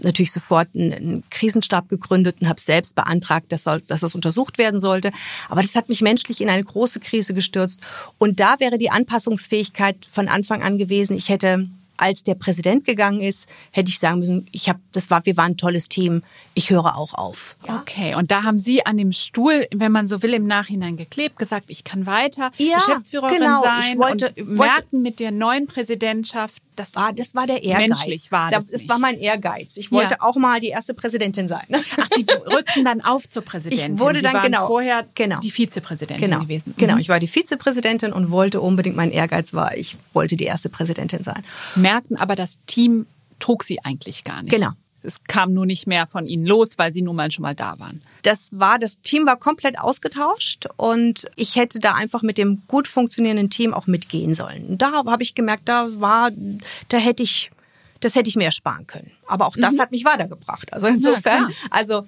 natürlich 0.00 0.33
sofort 0.33 0.68
einen, 0.74 1.22
Krisenstab 1.31 1.88
gegründet 1.88 2.37
und 2.40 2.48
habe 2.48 2.61
selbst 2.61 2.94
beantragt, 2.94 3.52
dass, 3.52 3.64
soll, 3.64 3.81
dass 3.83 4.00
das 4.00 4.14
untersucht 4.14 4.59
werden 4.59 4.81
sollte. 4.81 5.12
Aber 5.48 5.62
das 5.62 5.74
hat 5.74 5.88
mich 5.88 6.00
menschlich 6.00 6.40
in 6.40 6.48
eine 6.48 6.64
große 6.64 7.00
Krise 7.00 7.35
gestürzt. 7.35 7.81
Und 8.18 8.40
da 8.40 8.61
wäre 8.61 8.78
die 8.78 8.90
Anpassungsfähigkeit 8.90 9.96
von 10.11 10.28
Anfang 10.28 10.62
an 10.62 10.78
gewesen. 10.78 11.16
Ich 11.16 11.28
hätte 11.28 11.68
als 12.02 12.24
der 12.24 12.35
Präsident 12.35 12.85
gegangen 12.85 13.20
ist, 13.20 13.46
hätte 13.72 13.88
ich 13.88 14.00
sagen 14.00 14.18
müssen, 14.18 14.48
ich 14.50 14.68
habe, 14.68 14.81
das 14.90 15.09
war, 15.11 15.24
wir 15.24 15.37
waren 15.37 15.52
ein 15.52 15.57
tolles 15.57 15.88
Team. 15.88 16.24
Ich 16.52 16.70
höre 16.70 16.96
auch 16.96 17.14
auf. 17.14 17.57
Ja? 17.66 17.78
Okay, 17.81 18.16
und 18.16 18.33
da 18.33 18.42
haben 18.42 18.59
Sie 18.59 18.85
an 18.85 18.96
dem 18.96 19.12
Stuhl, 19.12 19.68
wenn 19.72 19.92
man 19.92 20.09
so 20.09 20.20
will, 20.20 20.35
im 20.35 20.46
Nachhinein 20.48 20.96
geklebt, 20.96 21.38
gesagt, 21.38 21.66
ich 21.68 21.85
kann 21.85 22.05
weiter 22.05 22.50
ja, 22.57 22.78
Geschäftsführerin 22.78 23.38
genau. 23.38 23.62
sein 23.62 23.92
ich 23.92 23.98
wollte, 23.98 24.35
und 24.37 24.48
merken 24.48 25.02
mit 25.02 25.20
der 25.20 25.31
neuen 25.31 25.68
Präsidentschaft, 25.68 26.61
das 26.77 26.97
war, 26.97 27.13
das 27.13 27.35
war 27.35 27.47
der 27.47 27.63
Ehrgeiz. 27.63 27.89
Menschlich 27.89 28.33
war 28.33 28.51
das. 28.51 28.69
Das, 28.69 28.89
war 28.89 28.99
mein 28.99 29.19
Ehrgeiz. 29.19 29.77
Ich 29.77 29.93
wollte 29.93 30.15
ja. 30.15 30.23
auch 30.23 30.37
mal 30.37 30.61
die 30.61 30.69
erste 30.69 30.95
Präsidentin 30.95 31.49
sein. 31.49 31.67
Ach, 31.73 32.09
Sie 32.15 32.27
rückten 32.47 32.85
dann 32.85 33.01
auf 33.03 33.29
zur 33.29 33.43
Präsidentin. 33.43 33.95
Ich 33.95 34.01
wurde 34.01 34.21
Sie 34.21 34.23
dann 34.23 34.43
genau 34.43 34.67
vorher 34.67 35.07
genau. 35.15 35.41
die 35.41 35.51
Vizepräsidentin 35.51 36.31
genau. 36.31 36.43
gewesen. 36.43 36.75
Genau, 36.79 36.95
mhm. 36.95 37.01
ich 37.01 37.09
war 37.09 37.21
die 37.21 37.27
Vizepräsidentin 37.27 38.13
und 38.13 38.31
wollte 38.31 38.61
unbedingt, 38.61 38.97
mein 38.97 39.11
Ehrgeiz 39.11 39.53
war, 39.53 39.77
ich 39.77 39.97
wollte 40.13 40.37
die 40.37 40.45
erste 40.45 40.69
Präsidentin 40.69 41.23
sein. 41.23 41.43
Merkten 41.75 42.17
aber, 42.17 42.37
das 42.37 42.59
Team 42.67 43.07
trug 43.39 43.65
Sie 43.65 43.85
eigentlich 43.85 44.25
gar 44.25 44.43
nicht. 44.43 44.55
Genau. 44.55 44.71
Es 45.03 45.25
kam 45.25 45.53
nur 45.53 45.67
nicht 45.67 45.87
mehr 45.87 46.07
von 46.07 46.27
Ihnen 46.27 46.47
los, 46.47 46.79
weil 46.79 46.93
Sie 46.93 47.03
nun 47.03 47.17
mal 47.17 47.31
schon 47.31 47.43
mal 47.43 47.55
da 47.55 47.79
waren. 47.79 48.03
Das 48.23 48.49
war, 48.53 48.79
das 48.79 49.01
Team 49.01 49.27
war 49.27 49.37
komplett 49.37 49.79
ausgetauscht 49.79 50.67
und 50.77 51.29
ich 51.35 51.57
hätte 51.57 51.81
da 51.81 51.93
einfach 51.93 52.23
mit 52.23 52.38
dem 52.38 52.62
gut 52.69 52.87
funktionierenden 52.87 53.51
Team 53.51 53.75
auch 53.75 53.87
mitgehen 53.87 54.35
sollen. 54.35 54.79
Da 54.79 55.05
habe 55.05 55.23
ich 55.23 55.35
gemerkt, 55.35 55.69
da 55.69 55.88
war, 56.01 56.31
da 56.88 56.97
hätte 56.99 57.23
ich, 57.23 57.51
das 58.01 58.15
hätte 58.15 58.29
ich 58.29 58.37
mir 58.37 58.45
ersparen 58.45 58.87
können. 58.87 59.11
Aber 59.27 59.47
auch 59.47 59.57
das 59.59 59.77
mhm. 59.77 59.81
hat 59.81 59.91
mich 59.91 60.05
weitergebracht. 60.05 60.73
Also 60.73 60.87
insofern, 60.87 61.53
also 61.71 62.07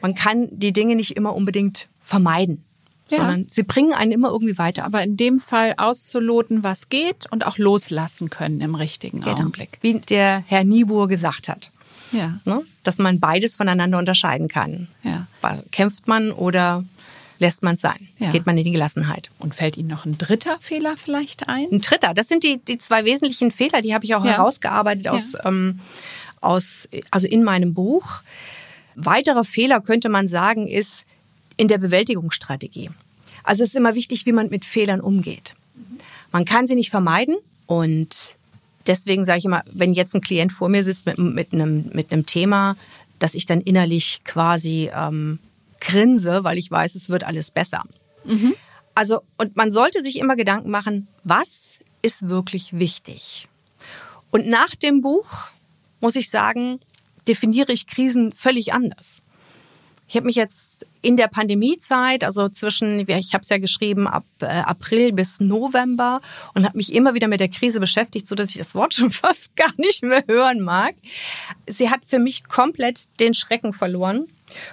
man 0.00 0.14
kann 0.14 0.48
die 0.52 0.72
Dinge 0.72 0.94
nicht 0.94 1.16
immer 1.16 1.34
unbedingt 1.34 1.88
vermeiden. 2.00 2.62
ja. 3.10 3.18
sondern 3.18 3.46
sie 3.48 3.62
bringen 3.64 3.92
einen 3.92 4.12
immer 4.12 4.28
irgendwie 4.30 4.58
weiter. 4.58 4.84
Aber 4.84 5.02
in 5.02 5.16
dem 5.16 5.40
Fall 5.40 5.74
auszuloten, 5.78 6.62
was 6.62 6.88
geht 6.88 7.30
und 7.32 7.44
auch 7.44 7.58
loslassen 7.58 8.30
können 8.30 8.60
im 8.60 8.76
richtigen 8.76 9.20
genau. 9.20 9.32
Augenblick. 9.32 9.78
Wie 9.80 9.94
der 9.94 10.44
Herr 10.46 10.62
Niebuhr 10.62 11.08
gesagt 11.08 11.48
hat. 11.48 11.72
Ja. 12.12 12.40
Ne? 12.44 12.62
Dass 12.82 12.98
man 12.98 13.20
beides 13.20 13.56
voneinander 13.56 13.98
unterscheiden 13.98 14.48
kann. 14.48 14.88
Ja. 15.02 15.26
Kämpft 15.70 16.06
man 16.06 16.32
oder 16.32 16.84
lässt 17.38 17.62
man 17.62 17.74
es 17.74 17.80
sein? 17.80 18.08
Ja. 18.18 18.30
Geht 18.30 18.46
man 18.46 18.56
in 18.56 18.64
die 18.64 18.72
Gelassenheit? 18.72 19.30
Und 19.38 19.54
fällt 19.54 19.76
Ihnen 19.76 19.88
noch 19.88 20.04
ein 20.04 20.18
dritter 20.18 20.58
Fehler 20.60 20.96
vielleicht 20.96 21.48
ein? 21.48 21.66
Ein 21.70 21.80
dritter. 21.80 22.14
Das 22.14 22.28
sind 22.28 22.44
die, 22.44 22.58
die 22.58 22.78
zwei 22.78 23.04
wesentlichen 23.04 23.50
Fehler, 23.50 23.82
die 23.82 23.94
habe 23.94 24.04
ich 24.04 24.14
auch 24.14 24.24
herausgearbeitet 24.24 25.08
aus, 25.08 25.36
ähm, 25.44 25.80
aus, 26.40 26.88
also 27.10 27.26
in 27.26 27.44
meinem 27.44 27.74
Buch. 27.74 28.22
Weiterer 28.94 29.44
Fehler 29.44 29.80
könnte 29.80 30.08
man 30.08 30.28
sagen, 30.28 30.66
ist 30.66 31.04
in 31.56 31.68
der 31.68 31.78
Bewältigungsstrategie. 31.78 32.90
Also 33.42 33.62
es 33.62 33.70
ist 33.70 33.76
immer 33.76 33.94
wichtig, 33.94 34.26
wie 34.26 34.32
man 34.32 34.48
mit 34.48 34.64
Fehlern 34.64 35.00
umgeht. 35.00 35.54
Man 36.32 36.44
kann 36.44 36.66
sie 36.66 36.74
nicht 36.74 36.90
vermeiden 36.90 37.36
und 37.66 38.36
deswegen 38.86 39.24
sage 39.24 39.38
ich 39.38 39.44
immer, 39.44 39.62
wenn 39.72 39.92
jetzt 39.92 40.14
ein 40.14 40.20
Klient 40.20 40.52
vor 40.52 40.68
mir 40.68 40.84
sitzt 40.84 41.06
mit, 41.06 41.18
mit, 41.18 41.52
einem, 41.52 41.90
mit 41.92 42.12
einem 42.12 42.26
Thema, 42.26 42.76
dass 43.18 43.34
ich 43.34 43.46
dann 43.46 43.60
innerlich 43.60 44.22
quasi 44.24 44.90
ähm, 44.94 45.38
grinse, 45.80 46.44
weil 46.44 46.58
ich 46.58 46.70
weiß, 46.70 46.94
es 46.94 47.08
wird 47.08 47.24
alles 47.24 47.50
besser. 47.50 47.84
Mhm. 48.24 48.54
Also, 48.94 49.22
und 49.36 49.56
man 49.56 49.70
sollte 49.70 50.02
sich 50.02 50.18
immer 50.18 50.36
Gedanken 50.36 50.70
machen, 50.70 51.08
was 51.24 51.78
ist 52.02 52.28
wirklich 52.28 52.78
wichtig? 52.78 53.48
Und 54.30 54.46
nach 54.46 54.74
dem 54.74 55.02
Buch, 55.02 55.48
muss 56.00 56.16
ich 56.16 56.30
sagen, 56.30 56.80
definiere 57.28 57.72
ich 57.72 57.86
Krisen 57.86 58.32
völlig 58.32 58.72
anders. 58.72 59.22
Ich 60.08 60.16
habe 60.16 60.26
mich 60.26 60.36
jetzt 60.36 60.86
in 61.02 61.16
der 61.16 61.28
Pandemiezeit, 61.28 62.24
also 62.24 62.48
zwischen, 62.48 63.00
ich 63.08 63.34
habe 63.34 63.42
es 63.42 63.48
ja 63.48 63.58
geschrieben, 63.58 64.06
ab 64.06 64.24
äh, 64.40 64.46
April 64.46 65.12
bis 65.12 65.40
November 65.40 66.20
und 66.54 66.64
habe 66.64 66.76
mich 66.76 66.92
immer 66.92 67.14
wieder 67.14 67.28
mit 67.28 67.40
der 67.40 67.48
Krise 67.48 67.80
beschäftigt, 67.80 68.26
so 68.26 68.34
dass 68.34 68.50
ich 68.50 68.58
das 68.58 68.74
Wort 68.74 68.94
schon 68.96 69.10
fast 69.10 69.54
gar 69.56 69.72
nicht 69.76 70.02
mehr 70.02 70.24
hören 70.26 70.62
mag. 70.62 70.94
Sie 71.66 71.90
hat 71.90 72.00
für 72.06 72.18
mich 72.18 72.44
komplett 72.44 73.06
den 73.20 73.34
Schrecken 73.34 73.72
verloren 73.72 74.26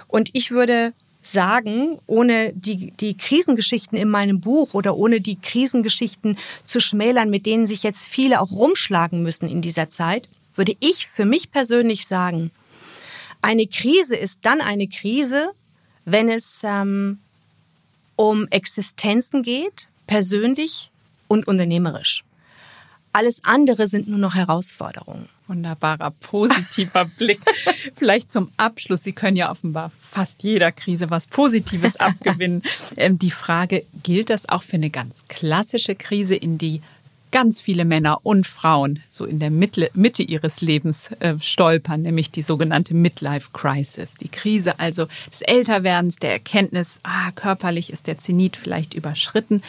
und 0.08 0.30
ich 0.32 0.50
würde 0.50 0.92
sagen, 1.22 1.98
ohne 2.06 2.52
die, 2.52 2.92
die 2.92 3.16
Krisengeschichten 3.16 3.96
in 3.96 4.10
meinem 4.10 4.40
Buch 4.40 4.74
oder 4.74 4.96
ohne 4.96 5.20
die 5.20 5.36
Krisengeschichten 5.36 6.38
zu 6.66 6.80
schmälern, 6.80 7.30
mit 7.30 7.46
denen 7.46 7.66
sich 7.66 7.82
jetzt 7.82 8.08
viele 8.08 8.40
auch 8.40 8.50
rumschlagen 8.50 9.22
müssen 9.22 9.48
in 9.48 9.62
dieser 9.62 9.88
Zeit, 9.88 10.28
würde 10.54 10.76
ich 10.80 11.06
für 11.06 11.24
mich 11.24 11.50
persönlich 11.50 12.06
sagen, 12.06 12.50
eine 13.44 13.66
Krise 13.66 14.16
ist 14.16 14.38
dann 14.42 14.62
eine 14.62 14.88
Krise, 14.88 15.50
wenn 16.06 16.30
es 16.30 16.60
ähm, 16.62 17.18
um 18.16 18.48
Existenzen 18.48 19.42
geht, 19.42 19.88
persönlich 20.06 20.90
und 21.28 21.46
unternehmerisch. 21.46 22.24
Alles 23.12 23.44
andere 23.44 23.86
sind 23.86 24.08
nur 24.08 24.18
noch 24.18 24.34
Herausforderungen. 24.34 25.28
Wunderbarer, 25.46 26.10
positiver 26.10 27.04
Blick. 27.18 27.38
Vielleicht 27.94 28.30
zum 28.30 28.50
Abschluss. 28.56 29.02
Sie 29.02 29.12
können 29.12 29.36
ja 29.36 29.50
offenbar 29.50 29.92
fast 30.00 30.42
jeder 30.42 30.72
Krise 30.72 31.10
was 31.10 31.26
Positives 31.26 31.96
abgewinnen. 31.96 32.62
Ähm, 32.96 33.18
die 33.18 33.30
Frage, 33.30 33.84
gilt 34.04 34.30
das 34.30 34.48
auch 34.48 34.62
für 34.62 34.76
eine 34.76 34.90
ganz 34.90 35.24
klassische 35.28 35.96
Krise, 35.96 36.36
in 36.36 36.58
die 36.58 36.80
ganz 37.34 37.60
viele 37.60 37.84
Männer 37.84 38.20
und 38.22 38.46
Frauen 38.46 39.00
so 39.10 39.24
in 39.24 39.40
der 39.40 39.50
Mitte, 39.50 39.90
Mitte 39.94 40.22
ihres 40.22 40.60
Lebens 40.60 41.10
äh, 41.18 41.34
stolpern, 41.40 42.02
nämlich 42.02 42.30
die 42.30 42.42
sogenannte 42.42 42.94
Midlife 42.94 43.50
Crisis. 43.52 44.14
Die 44.14 44.28
Krise 44.28 44.78
also 44.78 45.08
des 45.32 45.40
Älterwerdens, 45.40 46.14
der 46.18 46.30
Erkenntnis, 46.30 47.00
ah, 47.02 47.32
körperlich 47.32 47.92
ist 47.92 48.06
der 48.06 48.20
Zenit 48.20 48.56
vielleicht 48.56 48.94
überschritten. 48.94 49.64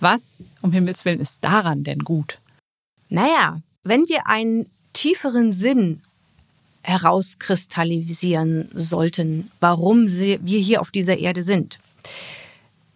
Was, 0.00 0.38
um 0.60 0.72
Himmels 0.72 1.04
Willen, 1.04 1.20
ist 1.20 1.38
daran 1.42 1.84
denn 1.84 2.00
gut? 2.00 2.38
Naja, 3.10 3.60
wenn 3.84 4.08
wir 4.08 4.26
einen 4.26 4.66
tieferen 4.92 5.52
Sinn 5.52 6.02
herauskristallisieren 6.82 8.70
sollten, 8.74 9.52
warum 9.60 10.08
wir 10.08 10.58
hier 10.58 10.80
auf 10.80 10.90
dieser 10.90 11.16
Erde 11.16 11.44
sind, 11.44 11.78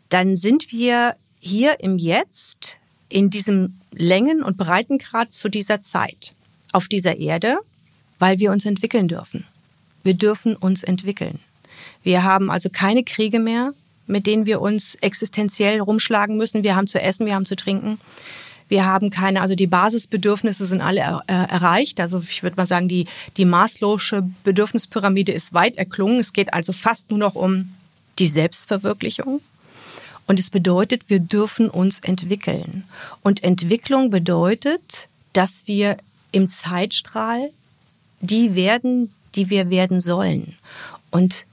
dann 0.08 0.36
sind 0.36 0.72
wir 0.72 1.14
hier 1.38 1.78
im 1.78 1.98
Jetzt 1.98 2.78
in 3.08 3.30
diesem 3.30 3.78
Längen- 3.92 4.42
und 4.42 4.56
Breitengrad 4.56 5.32
zu 5.32 5.48
dieser 5.48 5.80
Zeit 5.80 6.34
auf 6.72 6.88
dieser 6.88 7.16
Erde, 7.16 7.58
weil 8.18 8.38
wir 8.38 8.52
uns 8.52 8.66
entwickeln 8.66 9.08
dürfen. 9.08 9.44
Wir 10.02 10.14
dürfen 10.14 10.56
uns 10.56 10.82
entwickeln. 10.82 11.38
Wir 12.02 12.22
haben 12.22 12.50
also 12.50 12.68
keine 12.70 13.04
Kriege 13.04 13.38
mehr, 13.38 13.72
mit 14.06 14.26
denen 14.26 14.46
wir 14.46 14.60
uns 14.60 14.94
existenziell 14.96 15.80
rumschlagen 15.80 16.36
müssen. 16.36 16.62
Wir 16.62 16.76
haben 16.76 16.86
zu 16.86 17.00
essen, 17.00 17.26
wir 17.26 17.34
haben 17.34 17.46
zu 17.46 17.56
trinken. 17.56 18.00
Wir 18.68 18.84
haben 18.84 19.10
keine, 19.10 19.40
also 19.40 19.54
die 19.54 19.66
Basisbedürfnisse 19.66 20.66
sind 20.66 20.82
alle 20.82 21.00
er, 21.00 21.22
äh, 21.26 21.32
erreicht. 21.32 22.00
Also 22.00 22.20
ich 22.20 22.42
würde 22.42 22.56
mal 22.56 22.66
sagen, 22.66 22.88
die, 22.88 23.06
die 23.36 23.46
maßlose 23.46 24.28
Bedürfnispyramide 24.44 25.32
ist 25.32 25.54
weit 25.54 25.76
erklungen. 25.76 26.20
Es 26.20 26.32
geht 26.32 26.52
also 26.52 26.72
fast 26.72 27.10
nur 27.10 27.18
noch 27.18 27.34
um 27.34 27.72
die 28.18 28.26
Selbstverwirklichung. 28.26 29.40
Und 30.28 30.38
es 30.38 30.50
bedeutet, 30.50 31.08
wir 31.08 31.20
dürfen 31.20 31.68
uns 31.70 31.98
entwickeln. 32.00 32.84
Und 33.22 33.42
Entwicklung 33.42 34.10
bedeutet, 34.10 35.08
dass 35.32 35.66
wir 35.66 35.96
im 36.30 36.50
Zeitstrahl 36.50 37.50
die 38.20 38.54
werden, 38.54 39.10
die 39.34 39.50
wir 39.50 39.70
werden 39.70 40.00
sollen. 40.00 40.56
Und 41.10 41.46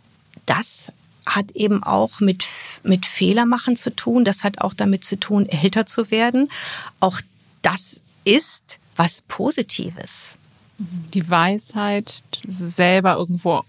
das 0.46 0.88
hat 1.26 1.52
eben 1.52 1.84
auch 1.84 2.20
mit, 2.20 2.46
mit 2.84 3.06
Fehlermachen 3.06 3.76
zu 3.78 3.96
tun. 3.96 4.26
Das 4.26 4.44
hat 4.44 4.60
auch 4.60 4.74
damit 4.74 5.06
zu 5.06 5.20
tun, 5.20 5.48
älter 5.48 5.86
zu 5.86 6.12
werden. 6.12 6.52
Auch 7.00 7.22
das 7.62 8.02
ist 8.26 8.78
was 8.98 9.22
Positives. 9.22 10.36
Die 10.78 11.30
Weisheit, 11.30 12.24
selber 12.46 13.16
irgendwo 13.16 13.64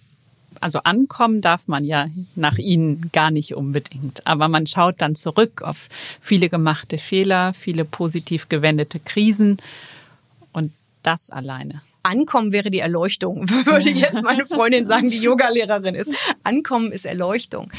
also 0.61 0.81
ankommen 0.81 1.40
darf 1.40 1.69
man 1.69 1.85
ja 1.85 2.07
nach 2.35 2.59
ihnen 2.59 3.11
gar 3.12 3.31
nicht 3.31 3.55
unbedingt. 3.55 4.27
Aber 4.27 4.49
man 4.49 4.66
schaut 4.66 5.01
dann 5.01 5.16
zurück 5.16 5.62
auf 5.62 5.88
viele 6.21 6.49
gemachte 6.49 6.99
Fehler, 6.99 7.55
viele 7.55 7.85
positiv 7.85 8.49
gewendete 8.49 9.01
Krisen 9.01 9.59
und 10.53 10.73
das 11.03 11.31
alleine. 11.31 11.83
Ankommen 12.03 12.53
wäre 12.53 12.71
die 12.71 12.79
Erleuchtung, 12.79 13.49
würde 13.64 13.90
jetzt 13.90 14.23
meine 14.23 14.47
Freundin 14.47 14.85
sagen, 14.87 15.11
die 15.11 15.19
Yogalehrerin 15.19 15.95
ist. 15.95 16.12
Ankommen 16.45 16.92
ist 16.92 17.05
Erleuchtung. 17.05 17.73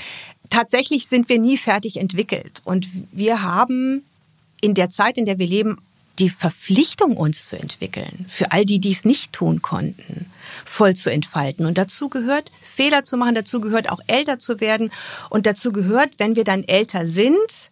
Tatsächlich 0.50 1.08
sind 1.08 1.30
wir 1.30 1.40
nie 1.40 1.58
fertig 1.58 1.98
entwickelt 1.98 2.62
und 2.63 2.88
wir 3.12 3.42
haben 3.42 4.04
in 4.62 4.74
der 4.74 4.90
Zeit, 4.90 5.18
in 5.18 5.26
der 5.26 5.40
wir 5.40 5.48
leben, 5.48 5.78
die 6.19 6.30
Verpflichtung, 6.30 7.15
uns 7.15 7.47
zu 7.47 7.60
entwickeln, 7.60 8.25
für 8.27 8.51
all 8.51 8.65
die, 8.65 8.80
die 8.80 8.91
es 8.91 9.06
nicht 9.06 9.34
tun 9.34 9.62
konnten, 9.62 10.32
voll 10.65 10.95
zu 10.95 11.12
entfalten. 11.12 11.65
Und 11.65 11.77
dazu 11.77 12.10
gehört, 12.10 12.51
Fehler 12.62 13.03
zu 13.03 13.17
machen, 13.17 13.36
dazu 13.36 13.62
gehört 13.62 13.89
auch 13.89 13.99
älter 14.08 14.39
zu 14.39 14.60
werden 14.60 14.91
und 15.30 15.45
dazu 15.45 15.71
gehört, 15.71 16.12
wenn 16.17 16.36
wir 16.36 16.43
dann 16.43 16.63
älter 16.63 17.06
sind, 17.06 17.71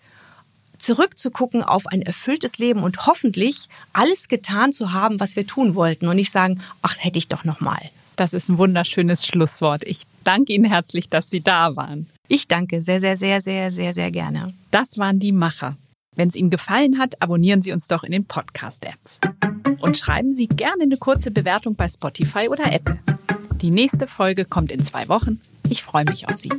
zurückzugucken 0.77 1.63
auf 1.63 1.87
ein 1.87 2.01
erfülltes 2.01 2.57
Leben 2.57 2.83
und 2.83 3.07
hoffentlich 3.07 3.67
alles 3.93 4.27
getan 4.27 4.71
zu 4.71 4.93
haben, 4.93 5.19
was 5.19 5.35
wir 5.35 5.47
tun 5.47 5.73
wollten 5.73 6.07
und 6.07 6.15
nicht 6.15 6.31
sagen, 6.31 6.61
ach, 6.81 6.95
hätte 6.99 7.17
ich 7.17 7.27
doch 7.27 7.43
noch 7.43 7.59
mal. 7.59 7.81
Das 8.15 8.33
ist 8.33 8.49
ein 8.49 8.57
wunderschönes 8.57 9.25
Schlusswort. 9.25 9.83
Ich 9.83 10.05
danke 10.23 10.53
Ihnen 10.53 10.65
herzlich, 10.65 11.07
dass 11.07 11.29
Sie 11.29 11.41
da 11.41 11.75
waren. 11.75 12.07
Ich 12.27 12.47
danke 12.47 12.81
sehr, 12.81 12.99
sehr, 12.99 13.17
sehr, 13.17 13.41
sehr, 13.41 13.71
sehr, 13.71 13.93
sehr 13.93 14.11
gerne. 14.11 14.53
Das 14.71 14.97
waren 14.97 15.19
die 15.19 15.31
Macher. 15.31 15.75
Wenn 16.15 16.29
es 16.29 16.35
Ihnen 16.35 16.49
gefallen 16.49 16.97
hat, 16.97 17.21
abonnieren 17.21 17.61
Sie 17.61 17.73
uns 17.73 17.87
doch 17.87 18.03
in 18.03 18.11
den 18.11 18.25
Podcast-Apps. 18.25 19.19
Und 19.79 19.97
schreiben 19.97 20.31
Sie 20.31 20.47
gerne 20.47 20.83
eine 20.83 20.97
kurze 20.97 21.31
Bewertung 21.31 21.75
bei 21.75 21.87
Spotify 21.87 22.47
oder 22.49 22.71
Apple. 22.71 22.99
Die 23.61 23.69
nächste 23.69 24.07
Folge 24.07 24.45
kommt 24.45 24.71
in 24.71 24.81
zwei 24.81 25.09
Wochen. 25.09 25.41
Ich 25.69 25.83
freue 25.83 26.05
mich 26.05 26.27
auf 26.27 26.37
Sie. 26.37 26.51